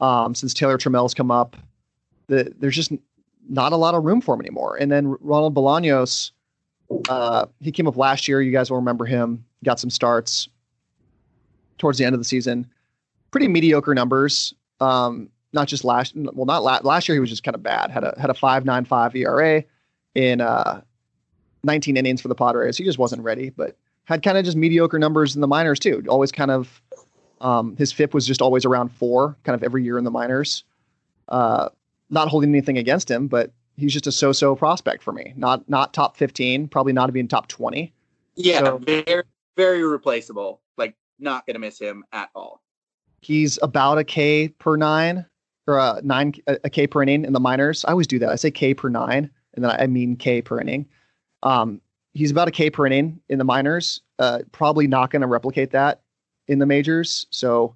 [0.00, 1.56] um, since Taylor Trammell's come up,
[2.28, 2.92] the, there's just
[3.50, 4.76] not a lot of room for him anymore.
[4.80, 6.30] And then Ronald Bolaños,
[7.08, 8.40] uh, he came up last year.
[8.40, 9.44] You guys will remember him.
[9.64, 10.48] Got some starts
[11.76, 12.66] towards the end of the season.
[13.30, 14.54] Pretty mediocre numbers.
[14.80, 17.90] Um, not just last well, not last, last year he was just kind of bad.
[17.90, 19.64] Had a had a five nine five ERA
[20.14, 20.80] in uh,
[21.64, 22.76] 19 innings for the Padres.
[22.76, 26.02] He just wasn't ready, but had kind of just mediocre numbers in the minors too.
[26.08, 26.82] Always kind of
[27.40, 30.64] um, his FIP was just always around four, kind of every year in the minors.
[31.28, 31.68] Uh,
[32.10, 35.32] not holding anything against him, but he's just a so-so prospect for me.
[35.36, 37.92] Not not top 15, probably not even top 20.
[38.36, 39.22] Yeah, so, very
[39.56, 40.60] very replaceable.
[40.76, 42.60] Like not gonna miss him at all.
[43.20, 45.26] He's about a K per nine
[45.66, 47.84] or a nine a, a K per inning in the minors.
[47.84, 48.28] I always do that.
[48.30, 50.86] I say K per nine, and then I mean K per inning.
[51.42, 51.80] Um,
[52.14, 54.00] he's about a K per inning in the minors.
[54.18, 56.00] Uh, probably not going to replicate that
[56.46, 57.26] in the majors.
[57.30, 57.74] So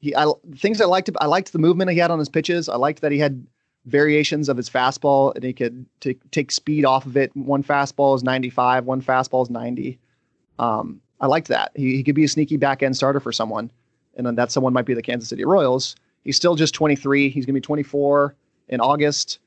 [0.00, 2.68] he, I, things I liked, I liked the movement he had on his pitches.
[2.68, 3.46] I liked that he had
[3.86, 7.34] variations of his fastball and he could t- take speed off of it.
[7.36, 9.98] One fastball is 95, one fastball is 90.
[10.58, 11.72] Um, I liked that.
[11.74, 13.70] He, he could be a sneaky back end starter for someone
[14.16, 15.96] and then that someone might be the Kansas City Royals.
[16.24, 17.28] He's still just 23.
[17.28, 18.34] He's going to be 24
[18.68, 19.38] in August.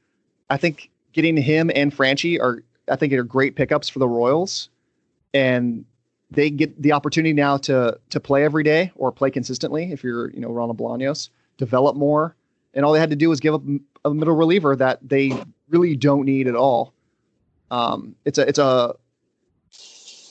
[0.50, 4.70] I think getting him and Franchy are, I think, are great pickups for the Royals,
[5.34, 5.86] and
[6.30, 9.92] they get the opportunity now to to play every day or play consistently.
[9.92, 12.36] If you're, you know, Ronald Bolaños, develop more,
[12.74, 13.62] and all they had to do was give up
[14.06, 15.34] a middle reliever that they
[15.70, 16.94] really don't need at all.
[17.72, 18.96] Um, it's a it's a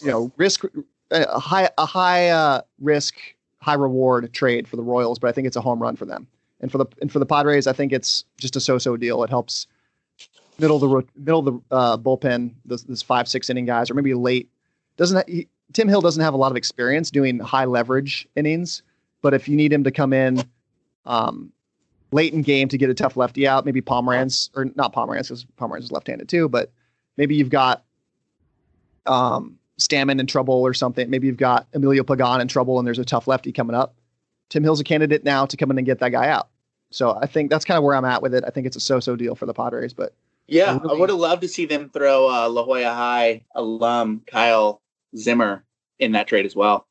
[0.01, 0.64] you know risk
[1.11, 3.16] a high a high uh, risk
[3.66, 6.29] high reward trade for the Royals, but I think it's a home run for them.
[6.61, 9.24] And for the and for the Padres, I think it's just a so-so deal.
[9.24, 9.66] It helps
[10.61, 13.94] middle of the middle of the uh, bullpen, this, this, five six inning guys, or
[13.94, 14.48] maybe late.
[14.96, 18.83] Doesn't he, Tim Hill doesn't have a lot of experience doing high leverage innings,
[19.20, 20.44] but if you need him to come in
[21.07, 21.52] um,
[22.12, 25.44] late in game to get a tough lefty out, maybe Pomeranz or not Pomeranz because
[25.59, 26.70] Pomeranz is left handed too, but
[27.16, 27.85] maybe you've got
[29.07, 31.11] um, Stammen in trouble or something.
[31.11, 33.95] Maybe you've got Emilio Pagan in trouble and there's a tough lefty coming up.
[34.49, 36.49] Tim Hill's a candidate now to come in and get that guy out.
[36.91, 38.43] So I think that's kind of where I'm at with it.
[38.47, 40.15] I think it's a so-so deal for the Padres, but
[40.47, 43.45] yeah, I, really, I would have loved to see them throw uh, La Jolla High
[43.55, 44.81] alum Kyle
[45.17, 45.62] Zimmer
[45.99, 46.87] in that trade as well.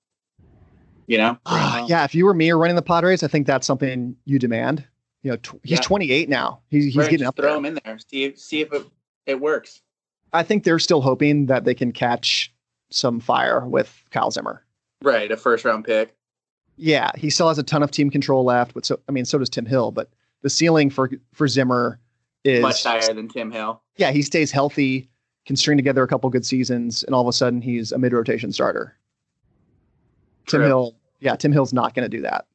[1.08, 2.04] You know, uh, yeah.
[2.04, 4.84] If you were me or running the Padres, I think that's something you demand.
[5.24, 5.82] You know, tw- he's yeah.
[5.82, 6.60] 28 now.
[6.70, 7.38] He's he's right, getting up.
[7.38, 7.56] Throw there.
[7.58, 7.98] him in there.
[8.00, 8.86] See see if it,
[9.26, 9.82] it works.
[10.34, 12.52] I think they're still hoping that they can catch
[12.90, 14.64] some fire with Kyle Zimmer.
[15.04, 16.16] Right, a first round pick.
[16.78, 19.38] Yeah, he still has a ton of team control left, but so I mean, so
[19.38, 19.92] does Tim Hill.
[19.92, 20.10] But
[20.42, 22.00] the ceiling for for Zimmer
[22.44, 23.82] is much higher than Tim Hill.
[23.98, 25.10] Yeah, he stays healthy,
[25.46, 28.14] can string together a couple good seasons, and all of a sudden he's a mid
[28.14, 28.96] rotation starter.
[30.46, 30.60] True.
[30.60, 32.46] Tim Hill, yeah, Tim Hill's not going to do that.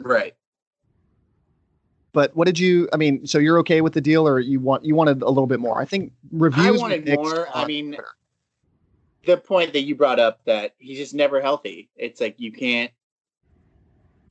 [0.00, 0.34] Right.
[2.12, 2.88] But what did you?
[2.92, 5.46] I mean, so you're okay with the deal, or you want you wanted a little
[5.46, 5.80] bit more?
[5.80, 6.66] I think reviews.
[6.66, 7.48] I wanted more.
[7.54, 7.96] I mean,
[9.28, 11.90] the point that you brought up that he's just never healthy.
[11.96, 12.90] It's like you can't.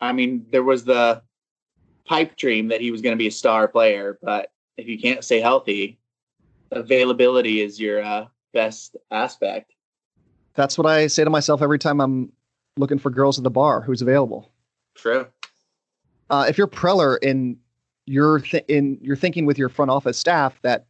[0.01, 1.21] I mean, there was the
[2.05, 5.23] pipe dream that he was going to be a star player, but if you can't
[5.23, 5.99] stay healthy,
[6.71, 9.71] availability is your uh, best aspect.
[10.55, 12.31] That's what I say to myself every time I'm
[12.77, 14.51] looking for girls at the bar who's available.
[14.95, 15.27] True.
[16.31, 17.55] Uh, if you're Preller and
[18.07, 20.87] you're th- in you're thinking with your front office staff that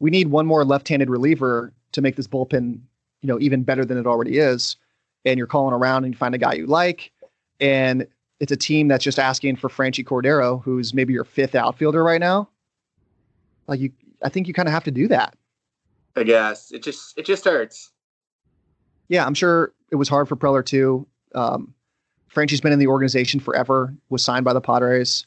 [0.00, 2.80] we need one more left-handed reliever to make this bullpen
[3.24, 4.76] you know even better than it already is
[5.24, 7.10] and you're calling around and you find a guy you like
[7.58, 8.06] and
[8.38, 12.20] it's a team that's just asking for Franchy Cordero who's maybe your fifth outfielder right
[12.20, 12.46] now
[13.66, 13.90] like you
[14.22, 15.34] I think you kind of have to do that
[16.16, 17.90] I guess it just it just hurts
[19.08, 21.72] yeah I'm sure it was hard for Preller too um
[22.32, 25.24] Franchy's been in the organization forever was signed by the Padres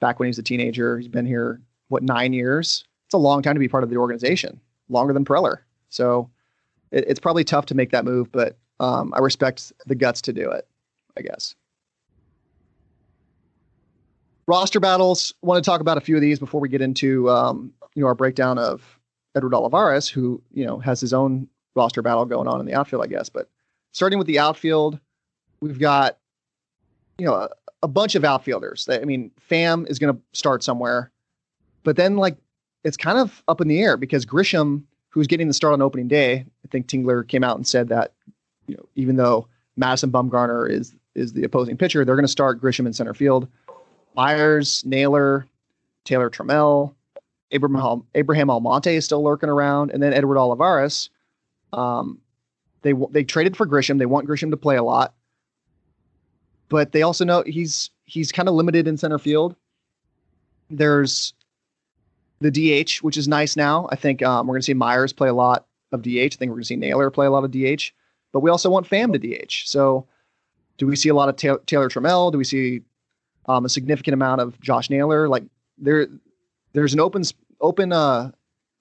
[0.00, 3.40] back when he was a teenager he's been here what 9 years it's a long
[3.40, 5.58] time to be part of the organization longer than Preller
[5.90, 6.28] so
[6.90, 10.32] it, it's probably tough to make that move, but um, I respect the guts to
[10.32, 10.66] do it,
[11.18, 11.54] I guess.
[14.46, 15.34] Roster battles.
[15.42, 18.06] Want to talk about a few of these before we get into um, you know
[18.06, 18.98] our breakdown of
[19.34, 23.02] Edward Olivares, who you know has his own roster battle going on in the outfield,
[23.02, 23.28] I guess.
[23.28, 23.48] But
[23.92, 25.00] starting with the outfield,
[25.60, 26.18] we've got
[27.18, 27.48] you know a,
[27.82, 28.84] a bunch of outfielders.
[28.84, 31.10] That, I mean, Fam is going to start somewhere,
[31.82, 32.36] but then like
[32.84, 34.84] it's kind of up in the air because Grisham
[35.16, 36.44] Who's getting the start on opening day.
[36.62, 38.12] I think Tingler came out and said that,
[38.66, 42.60] you know, even though Madison Bumgarner is is the opposing pitcher, they're going to start
[42.60, 43.48] Grisham in center field.
[44.14, 45.46] Myers, Naylor,
[46.04, 46.94] Taylor Trammell,
[47.50, 51.08] Abraham Abraham Almonte is still lurking around, and then Edward Olivares.
[51.72, 52.18] Um,
[52.82, 53.98] they they traded for Grisham.
[53.98, 55.14] They want Grisham to play a lot,
[56.68, 59.56] but they also know he's he's kind of limited in center field.
[60.68, 61.32] There's
[62.40, 63.88] the DH, which is nice now.
[63.90, 66.06] I think um, we're going to see Myers play a lot of DH.
[66.08, 67.92] I think we're going to see Naylor play a lot of DH,
[68.32, 69.62] but we also want Fam to DH.
[69.66, 70.06] So
[70.78, 72.32] do we see a lot of ta- Taylor Trammell?
[72.32, 72.82] Do we see
[73.46, 75.28] um, a significant amount of Josh Naylor?
[75.28, 75.44] Like
[75.78, 76.06] there,
[76.72, 77.22] there's an open
[77.60, 78.30] open uh,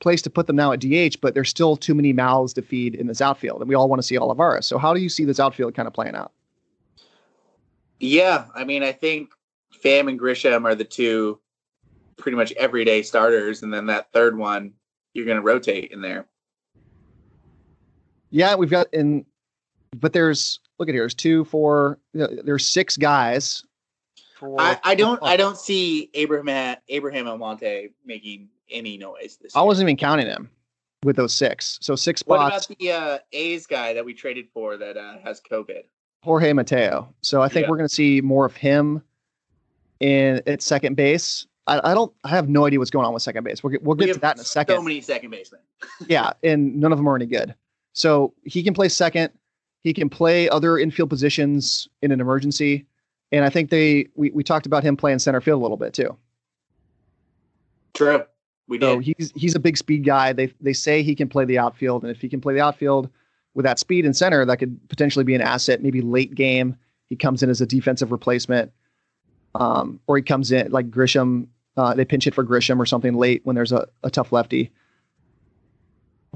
[0.02, 2.96] place to put them now at DH, but there's still too many mouths to feed
[2.96, 4.65] in this outfield, and we all want to see Olivares.
[4.68, 6.34] So how do you see this outfield kind of playing out?
[8.02, 9.32] Yeah, I mean, I think
[9.82, 11.39] Fam and Grisham are the two
[12.17, 14.73] pretty much everyday starters, and then that third one
[15.13, 16.25] you're going to rotate in there.
[18.32, 19.25] Yeah, we've got in,
[19.95, 21.04] but there's look at here.
[21.04, 21.99] There's two, four.
[22.13, 23.63] There's six guys.
[24.60, 25.19] I, I, don't.
[25.23, 29.56] I don't see Abraham Abraham Almonte making any noise this.
[29.56, 29.67] I year.
[29.67, 30.49] wasn't even counting him
[31.04, 31.78] with those six.
[31.82, 32.67] So six spots.
[32.67, 35.84] What about the uh, A's guy that we traded for that uh, has COVID?
[36.23, 37.13] Jorge Mateo.
[37.21, 37.69] So I think yeah.
[37.69, 39.04] we're going to see more of him
[39.99, 41.45] in at second base.
[41.67, 42.13] I, I, don't.
[42.23, 43.63] I have no idea what's going on with second base.
[43.63, 44.75] We'll get, we'll get we to that in a second.
[44.75, 45.62] So many second basemen.
[46.08, 47.56] yeah, and none of them are any good.
[47.93, 49.32] So he can play second.
[49.82, 52.86] He can play other infield positions in an emergency,
[53.32, 55.93] and I think they we, we talked about him playing center field a little bit
[55.93, 56.15] too.
[57.93, 58.23] True,
[58.67, 58.86] we do.
[58.88, 60.34] So he's he's a big speed guy.
[60.34, 63.10] They they say he can play the outfield, and if he can play the outfield
[63.54, 65.82] with that speed and center, that could potentially be an asset.
[65.84, 66.75] Maybe late game,
[67.08, 68.71] he comes in as a defensive replacement.
[69.54, 71.47] Um, or he comes in like Grisham
[71.78, 74.72] uh, they pinch it for Grisham or something late when there's a, a tough lefty.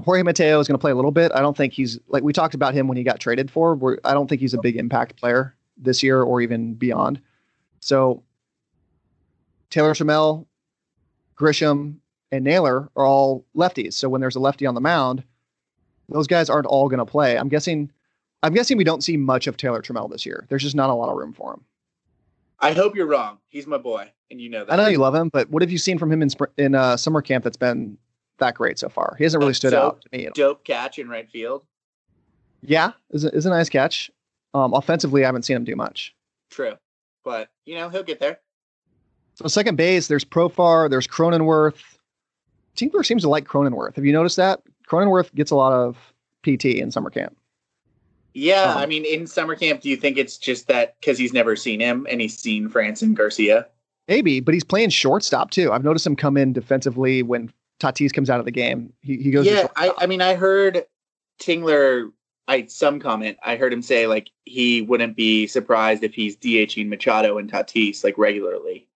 [0.04, 1.32] Jorge Mateo is going to play a little bit.
[1.34, 3.98] I don't think he's like we talked about him when he got traded for.
[4.04, 7.20] I don't think he's a big impact player this year or even beyond.
[7.80, 8.22] So
[9.70, 10.46] Taylor Trammell,
[11.38, 11.96] Grisham,
[12.32, 13.94] and Naylor are all lefties.
[13.94, 15.22] So when there's a lefty on the mound,
[16.08, 17.36] those guys aren't all going to play.
[17.36, 17.90] I'm guessing.
[18.42, 20.46] I'm guessing we don't see much of Taylor Trammell this year.
[20.48, 21.60] There's just not a lot of room for him.
[22.60, 23.38] I hope you're wrong.
[23.48, 24.72] He's my boy, and you know that.
[24.72, 26.96] I know you love him, but what have you seen from him in in uh,
[26.96, 27.96] summer camp that's been
[28.38, 29.14] that great so far?
[29.18, 30.28] He hasn't really stood dope, out to me.
[30.34, 31.62] Dope catch in right field.
[32.62, 34.10] Yeah, is a, is a nice catch.
[34.52, 36.14] Um, offensively, I haven't seen him do much.
[36.50, 36.74] True,
[37.24, 38.38] but you know he'll get there.
[39.36, 41.76] So second base, there's Profar, there's Cronenworth.
[42.76, 43.96] Tingler seems to like Cronenworth.
[43.96, 44.60] Have you noticed that?
[44.86, 45.96] Cronenworth gets a lot of
[46.44, 47.36] PT in summer camp.
[48.34, 51.32] Yeah, um, I mean, in summer camp, do you think it's just that because he's
[51.32, 53.66] never seen him and he's seen and Garcia?
[54.08, 55.72] Maybe, but he's playing shortstop too.
[55.72, 58.92] I've noticed him come in defensively when Tatis comes out of the game.
[59.02, 59.46] He, he goes.
[59.46, 60.84] Yeah, I, I mean, I heard
[61.42, 62.10] Tingler.
[62.48, 63.38] I some comment.
[63.44, 68.02] I heard him say like he wouldn't be surprised if he's DHing Machado and Tatis
[68.04, 68.88] like regularly.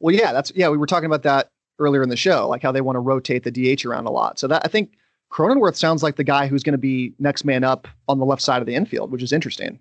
[0.00, 0.68] Well, yeah, that's yeah.
[0.68, 3.44] We were talking about that earlier in the show, like how they want to rotate
[3.44, 4.38] the DH around a lot.
[4.40, 4.92] So that I think
[5.32, 8.42] Cronenworth sounds like the guy who's going to be next man up on the left
[8.42, 9.78] side of the infield, which is interesting.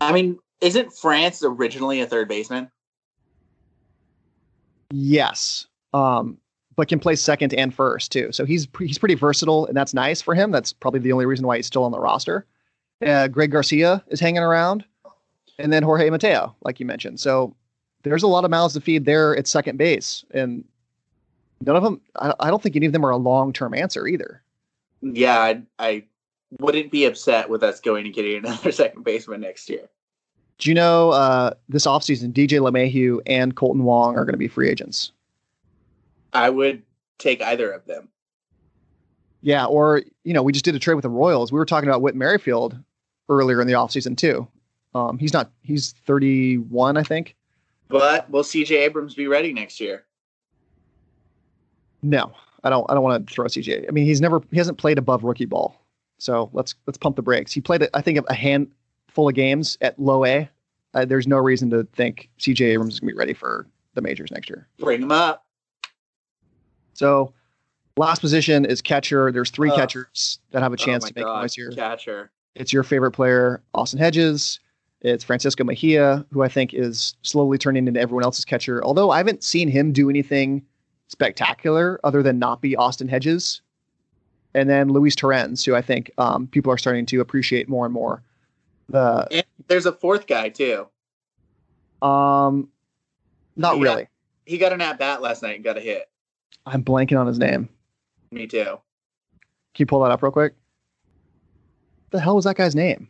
[0.00, 2.70] I mean, isn't France originally a third baseman?
[4.90, 6.38] Yes, um,
[6.74, 8.32] but can play second and first too.
[8.32, 10.50] So he's pre- he's pretty versatile, and that's nice for him.
[10.50, 12.46] That's probably the only reason why he's still on the roster.
[13.04, 14.84] Uh, Greg Garcia is hanging around,
[15.58, 17.20] and then Jorge Mateo, like you mentioned.
[17.20, 17.54] So
[18.02, 20.64] there's a lot of mouths to feed there at second base, and
[21.60, 22.00] none of them.
[22.16, 24.42] I, I don't think any of them are a long term answer either.
[25.00, 26.04] Yeah, I, I
[26.60, 29.88] wouldn't be upset with us going and getting another second baseman next year.
[30.58, 34.48] Do you know uh, this offseason, DJ LeMahieu and Kolten Wong are going to be
[34.48, 35.12] free agents?
[36.32, 36.82] I would
[37.18, 38.08] take either of them.
[39.40, 41.52] Yeah, or, you know, we just did a trade with the Royals.
[41.52, 42.76] We were talking about Whit Merrifield
[43.28, 44.48] earlier in the offseason, too.
[44.96, 47.36] Um, he's not, he's 31, I think.
[47.86, 50.04] But will CJ Abrams be ready next year?
[52.02, 52.32] No,
[52.64, 52.88] I don't.
[52.90, 53.86] I don't want to throw CJ.
[53.88, 54.40] I mean, he's never.
[54.50, 55.84] He hasn't played above rookie ball.
[56.18, 57.52] So let's let's pump the brakes.
[57.52, 60.48] He played, I think, a handful of games at low A.
[60.94, 64.30] Uh, there's no reason to think CJ Abrams is gonna be ready for the majors
[64.30, 64.66] next year.
[64.78, 65.46] Bring him up.
[66.94, 67.32] So,
[67.96, 69.30] last position is catcher.
[69.30, 71.70] There's three catchers that have a oh chance oh to make noise here.
[71.72, 72.30] Catcher.
[72.54, 74.58] It's your favorite player, Austin Hedges.
[75.02, 78.82] It's Francisco Mejia, who I think is slowly turning into everyone else's catcher.
[78.82, 80.62] Although I haven't seen him do anything
[81.08, 83.60] spectacular other than not be Austin Hedges.
[84.54, 87.92] And then Luis Torrens, who I think um, people are starting to appreciate more and
[87.92, 88.22] more.
[88.88, 90.86] The and there's a fourth guy too.
[92.00, 92.68] Um,
[93.56, 94.02] not he really.
[94.02, 94.10] Got,
[94.46, 96.08] he got an at bat last night and got a hit.
[96.64, 97.68] I'm blanking on his name.
[98.30, 98.64] Me too.
[99.74, 100.54] Can you pull that up real quick?
[102.10, 103.08] The hell was that guy's name?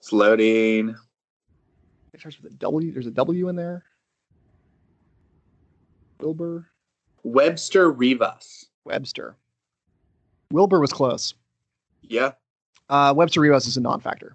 [0.00, 0.90] It's loading.
[2.12, 2.92] It starts with a W.
[2.92, 3.84] There's a W in there.
[6.24, 6.66] Wilbur?
[7.22, 8.66] Webster Rivas.
[8.84, 9.36] Webster.
[10.50, 11.34] Wilbur was close.
[12.02, 12.32] Yeah.
[12.88, 14.34] Uh, Webster Rivas is a non factor.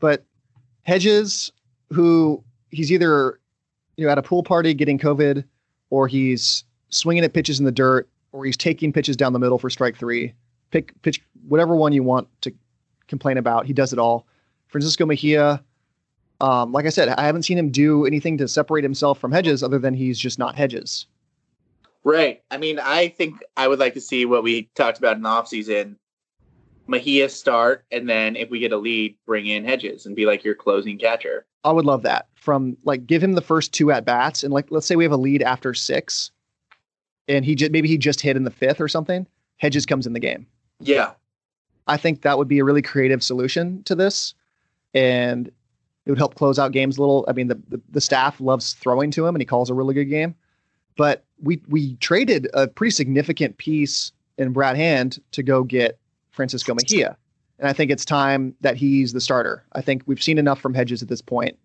[0.00, 0.24] But
[0.82, 1.50] Hedges,
[1.92, 3.38] who he's either
[3.96, 5.44] you know at a pool party getting COVID,
[5.90, 9.58] or he's swinging at pitches in the dirt, or he's taking pitches down the middle
[9.58, 10.34] for strike three.
[10.70, 12.52] Pick pitch whatever one you want to
[13.06, 13.64] complain about.
[13.66, 14.26] He does it all.
[14.68, 15.62] Francisco Mejia
[16.40, 19.62] um, like I said, I haven't seen him do anything to separate himself from Hedges
[19.62, 21.06] other than he's just not Hedges.
[22.04, 22.42] Right.
[22.50, 25.28] I mean, I think I would like to see what we talked about in the
[25.28, 25.96] offseason.
[26.86, 30.42] Mejia start, and then if we get a lead, bring in Hedges and be like
[30.44, 31.44] your closing catcher.
[31.64, 32.28] I would love that.
[32.36, 35.12] From like give him the first two at bats, and like let's say we have
[35.12, 36.30] a lead after six,
[37.26, 39.26] and he just maybe he just hit in the fifth or something.
[39.58, 40.46] Hedges comes in the game.
[40.80, 41.10] Yeah,
[41.88, 44.32] I think that would be a really creative solution to this.
[44.94, 45.52] And
[46.08, 47.26] it would help close out games a little.
[47.28, 49.92] I mean, the, the, the staff loves throwing to him, and he calls a really
[49.92, 50.34] good game.
[50.96, 55.98] But we we traded a pretty significant piece in Brad Hand to go get
[56.30, 57.14] Francisco Mejia,
[57.58, 59.62] and I think it's time that he's the starter.
[59.74, 61.58] I think we've seen enough from Hedges at this point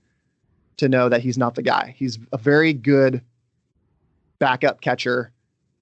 [0.76, 1.96] to know that he's not the guy.
[1.98, 3.22] He's a very good
[4.40, 5.32] backup catcher,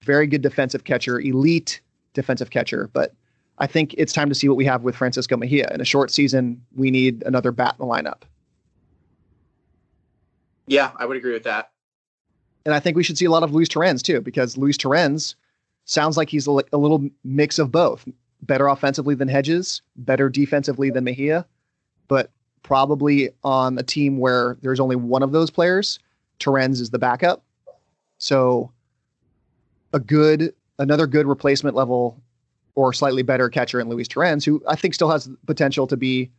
[0.03, 1.81] very good defensive catcher, elite
[2.13, 2.91] defensive catcher.
[2.93, 3.11] But
[3.57, 5.67] I think it's time to see what we have with Francisco Mejia.
[5.73, 8.21] In a short season, we need another bat in the lineup.
[10.71, 11.69] Yeah, I would agree with that.
[12.65, 15.35] And I think we should see a lot of Luis Torrens too, because Luis Torrens
[15.83, 18.07] sounds like he's a, a little mix of both
[18.43, 21.45] better offensively than Hedges, better defensively than Mejia,
[22.07, 22.31] but
[22.63, 25.99] probably on a team where there's only one of those players,
[26.39, 27.43] Torrens is the backup.
[28.19, 28.71] So
[29.91, 32.17] a good another good replacement level
[32.75, 36.31] or slightly better catcher in Luis Torrens, who I think still has potential to be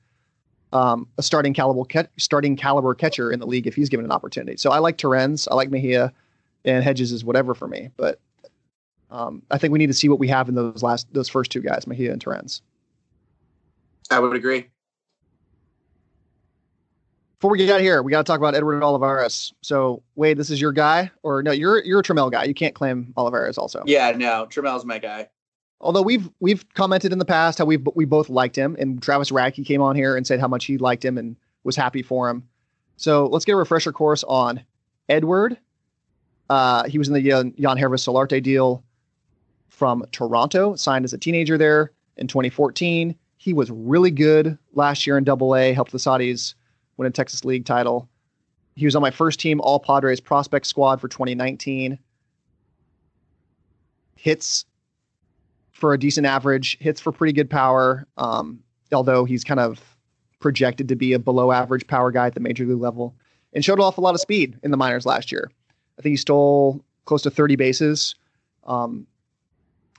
[0.73, 4.57] um, a starting caliber starting caliber catcher in the league if he's given an opportunity.
[4.57, 6.12] So I like Torrens, I like Mejia,
[6.64, 7.91] and Hedges is whatever for me.
[7.97, 8.18] But
[9.11, 11.51] um, I think we need to see what we have in those last those first
[11.53, 12.62] two guys, Mejia and Torrens.
[14.11, 14.68] I would agree.
[17.39, 19.53] Before we get out here, we got to talk about Edward Olivares.
[19.62, 21.51] So Wade, this is your guy, or no?
[21.53, 22.45] You're you're a Trammell guy.
[22.45, 23.83] You can't claim Olivares also.
[23.87, 25.29] Yeah, no, Trammell's my guy
[25.83, 29.30] although we've we've commented in the past how we we both liked him, and Travis
[29.30, 32.28] Radke came on here and said how much he liked him and was happy for
[32.28, 32.45] him.
[32.97, 34.62] So let's get a refresher course on
[35.09, 35.59] Edward.
[36.49, 38.85] Uh, he was in the Jan, Yangervis Solarte deal
[39.68, 43.14] from Toronto, signed as a teenager there in 2014.
[43.39, 46.55] He was really good last year in Double A, helped the Soddies
[46.97, 48.09] win a Texas League title.
[48.76, 51.99] He was on my first team All Padres prospect squad for 2019.
[54.16, 54.64] Hits
[55.83, 58.07] for a decent average, hits for pretty good power.
[58.16, 58.61] Um,
[58.93, 59.80] although he's kind of
[60.39, 63.16] projected to be a below average power guy at the major league level,
[63.53, 65.51] and showed off a lot of speed in the minors last year.
[65.99, 68.14] I think he stole close to 30 bases.
[68.64, 69.09] Um,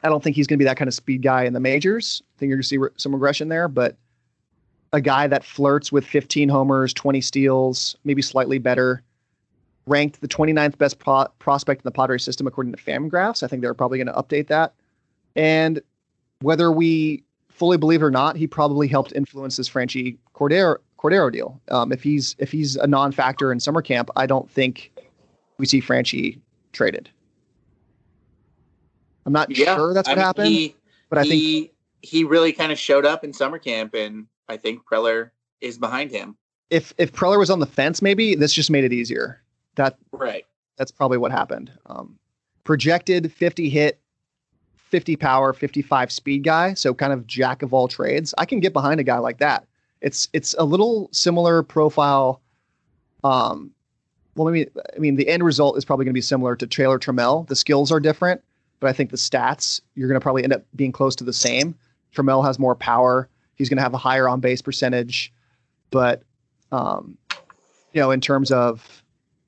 [0.04, 2.24] I don't think he's going to be that kind of speed guy in the majors.
[2.30, 3.98] I think you're going to see re- some regression there, but
[4.94, 9.02] a guy that flirts with 15 homers, 20 steals, maybe slightly better,
[9.86, 13.44] ranked the 29th best pro- prospect in the Padres system according to Fangraphs.
[13.44, 14.74] I think they're probably going to update that.
[15.36, 15.82] And
[16.42, 21.62] whether we fully believe or not, he probably helped influence this Franchy Cordero Cordero deal.
[21.70, 24.92] Um, if he's if he's a non-factor in summer camp, I don't think
[25.58, 26.40] we see Franchy
[26.72, 27.10] traded.
[29.26, 30.76] I'm not yeah, sure that's what I mean, happened, he,
[31.10, 31.30] but I he,
[31.62, 31.72] think
[32.02, 35.32] he really kind of showed up in summer camp, and I think Preller
[35.62, 36.36] is behind him.
[36.70, 39.42] If if Preller was on the fence, maybe this just made it easier.
[39.76, 40.46] That right.
[40.78, 41.72] That's probably what happened.
[41.86, 42.18] Um,
[42.64, 44.00] projected 50 hit
[44.94, 48.32] 50 power, 55 speed guy, so kind of jack of all trades.
[48.38, 49.66] I can get behind a guy like that.
[50.02, 52.40] It's it's a little similar profile.
[53.24, 53.72] Um,
[54.36, 56.68] well, I mean, I mean, the end result is probably going to be similar to
[56.68, 57.48] Taylor Trammell.
[57.48, 58.44] The skills are different,
[58.80, 61.34] but I think the stats you're going to probably end up being close to the
[61.34, 61.74] same.
[62.16, 63.28] Trammell has more power.
[63.56, 65.34] He's going to have a higher on base percentage,
[65.90, 66.22] but
[66.72, 67.18] um,
[67.94, 69.02] you know, in terms of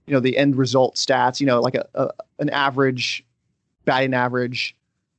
[0.07, 3.23] you know the end result stats, you know, like a, a an average
[3.85, 4.75] batting average,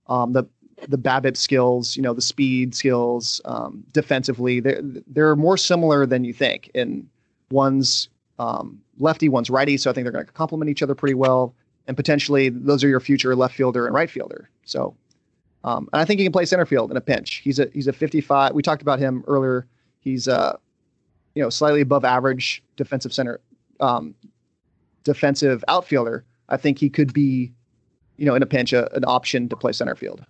[0.08, 0.44] um, the
[0.88, 6.22] the BABIP skills, you know, the speed skills, um, defensively, they're they're more similar than
[6.24, 6.70] you think.
[6.74, 7.08] And
[7.50, 11.14] one's um, lefty, one's righty, so I think they're going to complement each other pretty
[11.14, 11.54] well.
[11.88, 14.50] And potentially, those are your future left fielder and right fielder.
[14.64, 14.94] So,
[15.64, 17.36] um, and I think he can play center field in a pinch.
[17.36, 18.52] He's a he's a 55.
[18.52, 19.66] We talked about him earlier.
[20.00, 20.56] He's a uh,
[21.34, 23.40] you know, slightly above average defensive center,
[23.80, 24.14] um,
[25.04, 26.24] defensive outfielder.
[26.48, 27.52] I think he could be
[28.16, 30.24] you know, in a pinch, a, an option to play center field.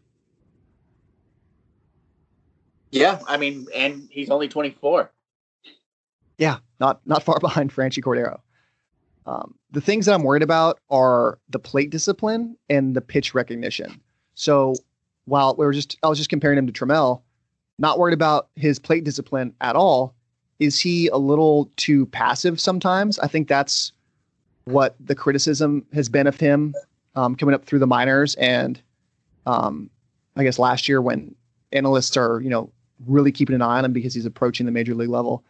[2.91, 5.11] Yeah, I mean, and he's only 24.
[6.39, 8.41] Yeah, not not far behind Franchy Cordero.
[9.26, 14.01] Um, the things that I'm worried about are the plate discipline and the pitch recognition.
[14.34, 14.74] So
[15.24, 17.22] while we were just, I was just comparing him to Trammell.
[17.78, 20.14] Not worried about his plate discipline at all.
[20.61, 23.18] Is he a little too passive sometimes?
[23.18, 23.93] I think that's
[24.64, 26.74] what the criticism has been of him
[27.17, 28.81] um, coming up through the minors, and
[29.47, 29.91] um,
[30.37, 31.35] I guess last year when
[31.73, 32.71] analysts are you know
[33.07, 35.43] really keeping an eye on him because he's approaching the major league level.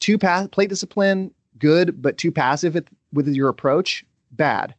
[0.00, 2.78] Too pass plate discipline good, but too passive
[3.14, 4.74] with your approach bad,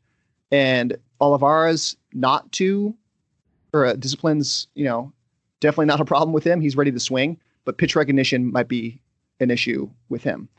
[0.51, 2.93] and Olivares not too
[3.73, 5.11] or uh, disciplines you know
[5.59, 6.59] definitely not a problem with him.
[6.59, 8.99] He's ready to swing, but pitch recognition might be
[9.39, 10.49] an issue with him.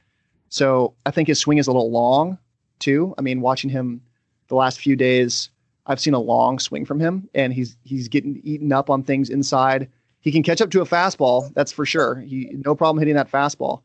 [0.50, 2.38] So I think his swing is a little long
[2.78, 3.12] too.
[3.18, 4.00] I mean, watching him
[4.48, 5.50] the last few days,
[5.86, 9.30] I've seen a long swing from him, and he's he's getting eaten up on things
[9.30, 9.88] inside.
[10.20, 12.16] He can catch up to a fastball, that's for sure.
[12.20, 13.82] He no problem hitting that fastball,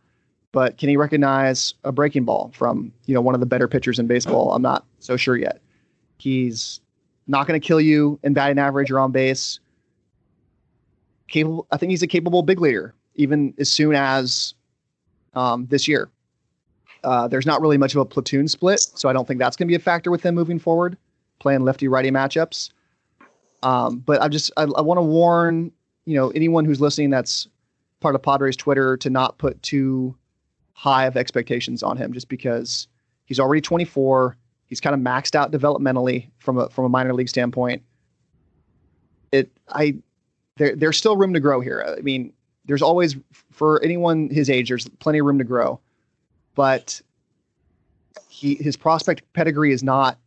[0.51, 3.99] but can he recognize a breaking ball from you know one of the better pitchers
[3.99, 4.53] in baseball?
[4.53, 5.61] I'm not so sure yet.
[6.18, 6.82] He's
[7.28, 9.59] not going to kill you in batting average or on base.
[11.28, 14.53] Capable, I think he's a capable big leaguer, even as soon as
[15.36, 16.09] um, this year.
[17.03, 19.67] Uh, there's not really much of a platoon split, so I don't think that's going
[19.67, 20.97] to be a factor with them moving forward,
[21.39, 22.71] playing lefty righty matchups.
[23.61, 25.71] Um, but I just I, I want to warn
[26.05, 27.47] you know anyone who's listening that's
[27.99, 30.15] part of Padres Twitter to not put too
[30.73, 32.87] high of expectations on him, just because
[33.25, 34.37] he's already 24.
[34.67, 37.83] He's kind of maxed out developmentally from a from a minor league standpoint.
[39.33, 39.97] It I
[40.55, 41.83] there there's still room to grow here.
[41.85, 42.31] I mean,
[42.65, 43.17] there's always
[43.51, 45.81] for anyone his age, there's plenty of room to grow
[46.55, 47.01] but
[48.29, 50.17] he his prospect pedigree is not,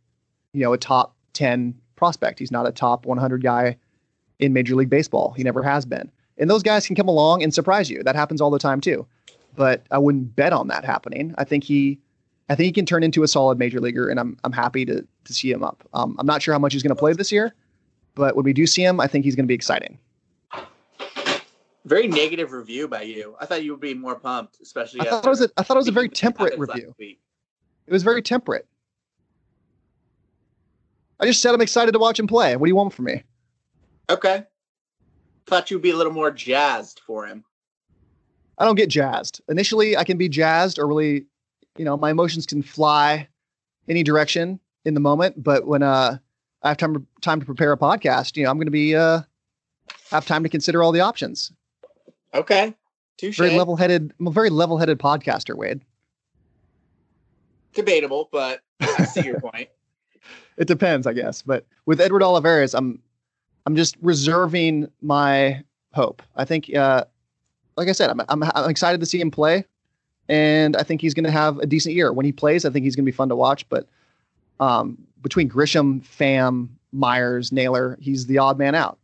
[0.53, 2.39] you know, a top 10 prospect.
[2.39, 3.77] He's not a top 100 guy
[4.39, 5.33] in Major League Baseball.
[5.33, 6.11] He never has been.
[6.37, 8.03] And those guys can come along and surprise you.
[8.03, 9.07] That happens all the time too.
[9.55, 11.33] But I wouldn't bet on that happening.
[11.37, 11.99] I think he
[12.49, 15.01] I think he can turn into a solid major leaguer, and I'm I'm happy to
[15.25, 15.83] to see him up.
[15.93, 17.53] Um, I'm not sure how much he's going to play this year,
[18.15, 19.97] but when we do see him, I think he's going to be exciting.
[21.87, 23.33] Very negative review by you.
[23.39, 24.99] I thought you would be more pumped, especially.
[25.01, 26.93] I thought it was a, I thought it was a very temperate review.
[26.99, 27.17] It
[27.93, 28.67] was very temperate.
[31.21, 32.57] I just said I'm excited to watch him play.
[32.57, 33.23] What do you want from me?
[34.09, 34.43] Okay.
[35.45, 37.45] Thought you'd be a little more jazzed for him.
[38.57, 39.39] I don't get jazzed.
[39.47, 41.23] Initially, I can be jazzed or really,
[41.77, 43.29] you know, my emotions can fly
[43.87, 45.41] any direction in the moment.
[45.41, 46.17] But when uh,
[46.63, 49.21] I have time time to prepare a podcast, you know, I'm going to be uh,
[50.11, 51.53] have time to consider all the options.
[52.33, 52.73] Okay.
[53.17, 53.37] Touche.
[53.37, 55.81] Very level headed, very level headed podcaster, Wade.
[57.73, 59.69] Debatable, but I see your point.
[60.57, 61.41] It depends, I guess.
[61.41, 63.01] But with Edward Olivares, I'm
[63.65, 65.63] I'm just reserving my
[65.93, 66.21] hope.
[66.35, 67.03] I think, uh,
[67.75, 69.65] like I said, I'm, I'm, I'm excited to see him play,
[70.29, 72.63] and I think he's going to have a decent year when he plays.
[72.65, 73.67] I think he's going to be fun to watch.
[73.67, 73.87] But
[74.61, 78.97] um, between Grisham, Pham, Myers, Naylor, he's the odd man out.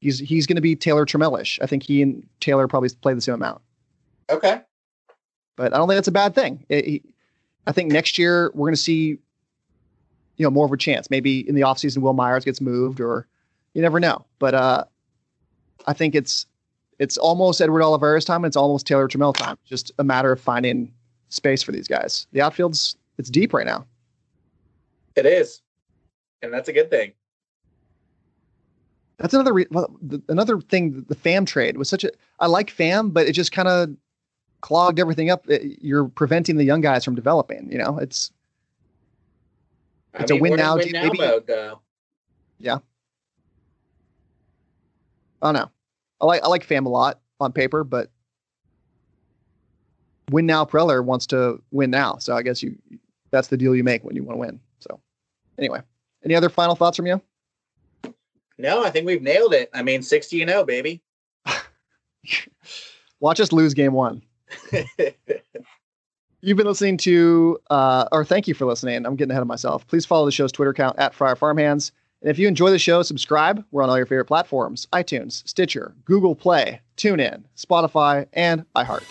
[0.00, 1.58] He's he's going to be Taylor Trammellish.
[1.62, 3.60] I think he and Taylor probably play the same amount.
[4.30, 4.60] Okay,
[5.56, 6.64] but I don't think that's a bad thing.
[6.68, 7.02] It, he,
[7.66, 9.08] I think next year we're going to see,
[10.36, 11.10] you know, more of a chance.
[11.10, 13.26] Maybe in the offseason, Wil Myers gets moved, or
[13.74, 14.24] you never know.
[14.38, 14.84] But uh,
[15.86, 16.46] I think it's
[16.98, 18.42] it's almost Edward Olivares's time.
[18.42, 19.58] And it's almost Taylor Trammell time.
[19.66, 20.94] Just a matter of finding
[21.28, 22.26] space for these guys.
[22.32, 23.84] The outfield's it's deep right now.
[25.14, 25.60] It is,
[26.40, 27.12] and that's a good thing
[29.20, 29.66] that's another re-
[30.28, 31.04] another thing.
[31.08, 32.10] The Pham trade was such a
[32.40, 33.90] I like Pham, but it just kind of
[34.62, 35.48] clogged everything up.
[35.48, 37.70] It, you're preventing the young guys from developing.
[37.70, 38.32] You know, it's
[40.14, 41.50] it's I mean, a win now, win now maybe, mode,
[42.58, 42.78] Yeah.
[45.42, 45.70] I don't know.
[46.22, 48.10] I like I like Pham a lot on paper, but
[50.30, 52.16] win now Preller wants to win now.
[52.16, 52.74] So I guess you
[53.30, 54.60] that's the deal you make when you want to win.
[54.78, 54.98] So
[55.58, 55.82] anyway,
[56.24, 57.20] any other final thoughts from you?
[58.60, 59.70] No, I think we've nailed it.
[59.72, 61.00] I mean, 60 and 0, baby.
[63.20, 64.22] Watch us lose game one.
[66.42, 69.04] You've been listening to, uh, or thank you for listening.
[69.04, 69.86] I'm getting ahead of myself.
[69.86, 71.92] Please follow the show's Twitter account at Friar Farmhands.
[72.22, 73.64] And if you enjoy the show, subscribe.
[73.70, 79.04] We're on all your favorite platforms iTunes, Stitcher, Google Play, TuneIn, Spotify, and iHeart.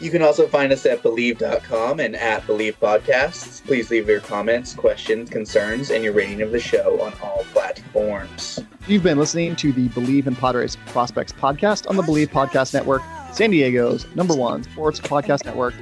[0.00, 3.62] You can also find us at bleav.com and at Bleav Podcasts.
[3.64, 8.58] Please leave your comments, questions, concerns, and your rating of the show on all platforms.
[8.86, 13.02] You've been listening to the Bleav in Padres Prospects podcast on the Bleav Podcast Network,
[13.32, 15.74] San Diego's number one sports podcast network.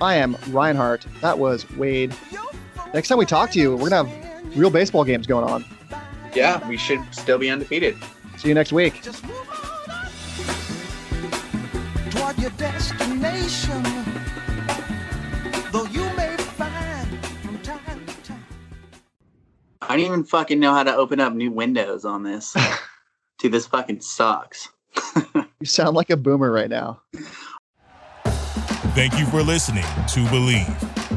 [0.00, 1.06] I am Ryan Hart.
[1.20, 2.12] That was Wade.
[2.92, 5.64] Next time we talk to you, we're going to have real baseball games going on.
[6.34, 7.96] Yeah, we should still be undefeated.
[8.38, 9.02] See you next week
[12.38, 13.82] your destination.
[15.72, 18.44] Though you may find from time to time.
[19.82, 22.56] I don't even fucking know how to open up new windows on this.
[23.38, 24.68] Dude, this fucking sucks.
[25.34, 27.00] you sound like a boomer right now.
[28.94, 31.09] Thank you for listening to Bleav.